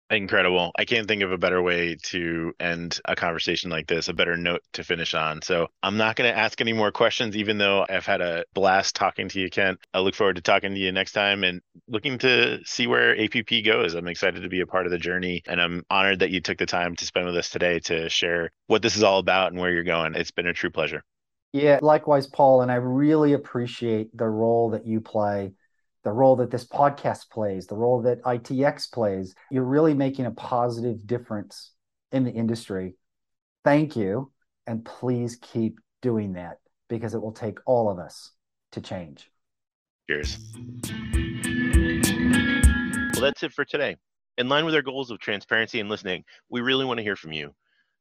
Incredible. 0.10 0.72
I 0.78 0.86
can't 0.86 1.08
think 1.08 1.24
of 1.24 1.32
a 1.32 1.38
better 1.38 1.62
way 1.62 1.98
to 2.04 2.54
end 2.60 3.00
a 3.06 3.16
conversation 3.16 3.72
like 3.72 3.88
this, 3.88 4.10
a 4.10 4.14
better 4.14 4.38
note 4.38 4.62
to 4.74 4.84
finish 4.84 5.16
on. 5.16 5.42
So 5.42 5.68
I'm 5.82 5.98
not 5.98 6.16
going 6.16 6.32
to 6.32 6.38
ask 6.38 6.62
any 6.62 6.74
more 6.74 6.92
questions, 6.92 7.36
even 7.36 7.58
though 7.58 7.86
I've 7.90 8.06
had 8.06 8.22
a 8.22 8.44
blast 8.54 8.96
talking 8.96 9.30
to 9.30 9.40
you, 9.40 9.50
Kent. 9.50 9.80
I 9.94 10.00
look 10.00 10.14
forward 10.14 10.36
to 10.36 10.42
talking 10.42 10.76
to 10.76 10.80
you 10.80 10.92
next 10.92 11.14
time 11.14 11.44
and 11.44 11.62
looking 11.88 12.20
to 12.20 12.60
see 12.64 12.86
where 12.86 13.20
APP 13.20 13.66
goes. 13.66 13.96
I'm 13.96 14.08
excited 14.08 14.44
to 14.44 14.50
be 14.50 14.62
a 14.62 14.68
part 14.68 14.86
of 14.86 14.92
the 14.92 15.00
journey, 15.00 15.42
and 15.48 15.60
I'm 15.60 15.84
honored 15.90 16.20
that 16.20 16.30
you 16.30 16.42
took 16.42 16.60
the 16.60 16.66
time 16.68 16.96
to 16.98 17.06
spend 17.06 17.26
with 17.26 17.38
us 17.38 17.50
today 17.50 17.80
to 17.86 18.08
share 18.10 18.52
what 18.68 18.84
this 18.84 18.96
is 18.96 19.04
all 19.04 19.20
about 19.20 19.52
and 19.52 19.60
where 19.60 19.72
you're 19.72 19.84
going. 19.84 20.16
It's 20.16 20.32
been 20.32 20.48
a 20.48 20.54
true 20.54 20.70
pleasure. 20.70 21.04
Yeah, 21.54 21.80
likewise, 21.82 22.28
Paul. 22.28 22.62
And 22.62 22.72
I 22.72 22.76
really 22.76 23.34
appreciate 23.34 24.16
the 24.16 24.28
role 24.28 24.72
that 24.72 24.86
you 24.86 25.02
play 25.02 25.54
the 26.04 26.12
role 26.12 26.36
that 26.38 26.52
this 26.52 26.66
podcast 26.66 27.30
plays, 27.30 27.68
the 27.68 27.76
role 27.76 28.02
that 28.02 28.22
ITX 28.24 28.92
plays. 28.92 29.36
You're 29.50 29.64
really 29.64 29.94
making 29.94 30.26
a 30.26 30.32
positive 30.32 31.06
difference 31.08 31.72
in 32.12 32.24
the 32.24 32.32
industry. 32.32 32.96
Thank 33.64 33.96
you. 33.96 34.32
And 34.68 34.84
please 34.84 35.38
keep 35.42 35.80
doing 36.02 36.34
that 36.34 36.60
because 36.90 37.14
it 37.14 37.22
will 37.22 37.32
take 37.32 37.60
all 37.66 37.90
of 37.90 38.00
us 38.00 38.32
to 38.74 38.82
change. 38.82 39.30
Cheers. 40.10 40.38
Well, 43.14 43.22
that's 43.22 43.44
it 43.44 43.54
for 43.54 43.66
today. 43.66 43.98
In 44.38 44.50
line 44.50 44.66
with 44.66 44.76
our 44.76 44.82
goals 44.82 45.12
of 45.12 45.20
transparency 45.20 45.80
and 45.80 45.90
listening, 45.90 46.24
we 46.50 46.62
really 46.62 46.86
want 46.86 46.98
to 46.98 47.04
hear 47.04 47.16
from 47.16 47.32
you. 47.32 47.54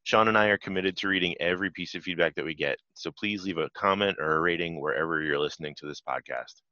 Sean 0.04 0.26
and 0.26 0.36
I 0.36 0.46
are 0.46 0.58
committed 0.58 0.96
to 0.96 1.08
reading 1.08 1.36
every 1.38 1.70
piece 1.70 1.94
of 1.94 2.02
feedback 2.02 2.34
that 2.34 2.44
we 2.44 2.54
get, 2.54 2.78
so 2.94 3.12
please 3.12 3.44
leave 3.44 3.58
a 3.58 3.70
comment 3.70 4.16
or 4.18 4.34
a 4.34 4.40
rating 4.40 4.80
wherever 4.80 5.22
you're 5.22 5.38
listening 5.38 5.76
to 5.76 5.86
this 5.86 6.00
podcast. 6.00 6.62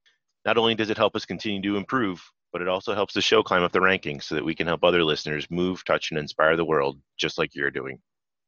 Not 0.45 0.57
only 0.57 0.75
does 0.75 0.91
it 0.91 0.97
help 0.97 1.15
us 1.15 1.27
continue 1.27 1.61
to 1.63 1.77
improve, 1.77 2.23
but 2.53 2.63
it 2.63 2.69
also 2.69 2.95
helps 2.95 3.15
the 3.15 3.21
show 3.21 3.43
climb 3.43 3.63
up 3.63 3.73
the 3.73 3.79
rankings 3.79 4.25
so 4.25 4.35
that 4.35 4.45
we 4.45 4.55
can 4.55 4.67
help 4.67 4.83
other 4.83 5.05
listeners 5.05 5.47
move, 5.51 5.85
touch, 5.85 6.11
and 6.11 6.19
inspire 6.19 6.57
the 6.57 6.65
world 6.65 6.99
just 7.19 7.39
like 7.39 7.55
you're 7.55 7.71
doing. 7.71 7.99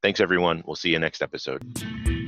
Thanks, 0.02 0.20
everyone. 0.20 0.62
We'll 0.66 0.76
see 0.76 0.90
you 0.90 0.98
next 0.98 1.22
episode. 1.22 2.21